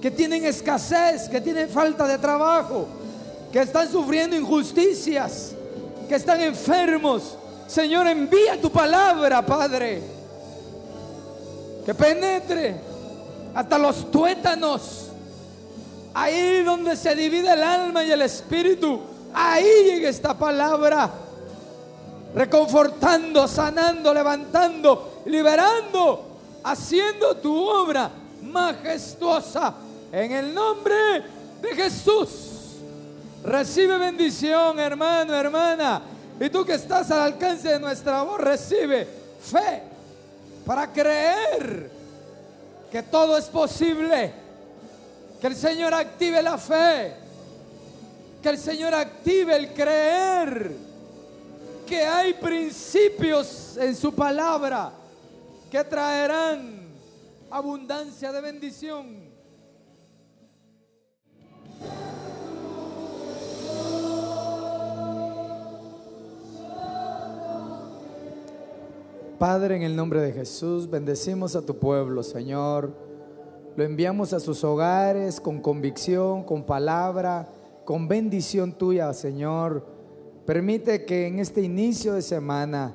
[0.00, 2.86] que tienen escasez, que tienen falta de trabajo,
[3.52, 5.52] que están sufriendo injusticias,
[6.08, 7.36] que están enfermos.
[7.66, 10.00] Señor, envía tu palabra, Padre,
[11.84, 12.76] que penetre
[13.52, 15.08] hasta los tuétanos,
[16.14, 21.10] ahí donde se divide el alma y el espíritu Ahí llega esta palabra.
[22.34, 28.10] Reconfortando, sanando, levantando, liberando, haciendo tu obra
[28.42, 29.74] majestuosa.
[30.10, 30.94] En el nombre
[31.60, 32.78] de Jesús.
[33.44, 36.00] Recibe bendición, hermano, hermana.
[36.40, 39.06] Y tú que estás al alcance de nuestra voz, recibe
[39.38, 39.82] fe
[40.64, 41.90] para creer
[42.90, 44.32] que todo es posible.
[45.42, 47.25] Que el Señor active la fe
[48.46, 50.70] que el Señor active el creer
[51.84, 54.92] que hay principios en su palabra
[55.68, 56.86] que traerán
[57.50, 59.26] abundancia de bendición.
[69.40, 72.94] Padre, en el nombre de Jesús, bendecimos a tu pueblo, Señor.
[73.74, 77.48] Lo enviamos a sus hogares con convicción, con palabra
[77.86, 79.86] con bendición tuya, Señor.
[80.44, 82.94] Permite que en este inicio de semana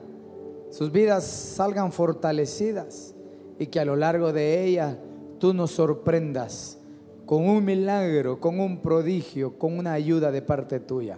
[0.70, 3.16] sus vidas salgan fortalecidas
[3.58, 5.00] y que a lo largo de ella
[5.40, 6.78] tú nos sorprendas
[7.26, 11.18] con un milagro, con un prodigio, con una ayuda de parte tuya.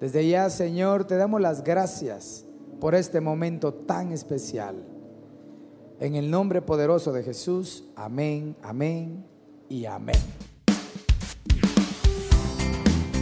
[0.00, 2.44] Desde ya, Señor, te damos las gracias
[2.80, 4.74] por este momento tan especial.
[6.00, 9.24] En el nombre poderoso de Jesús, amén, amén
[9.68, 10.51] y amén.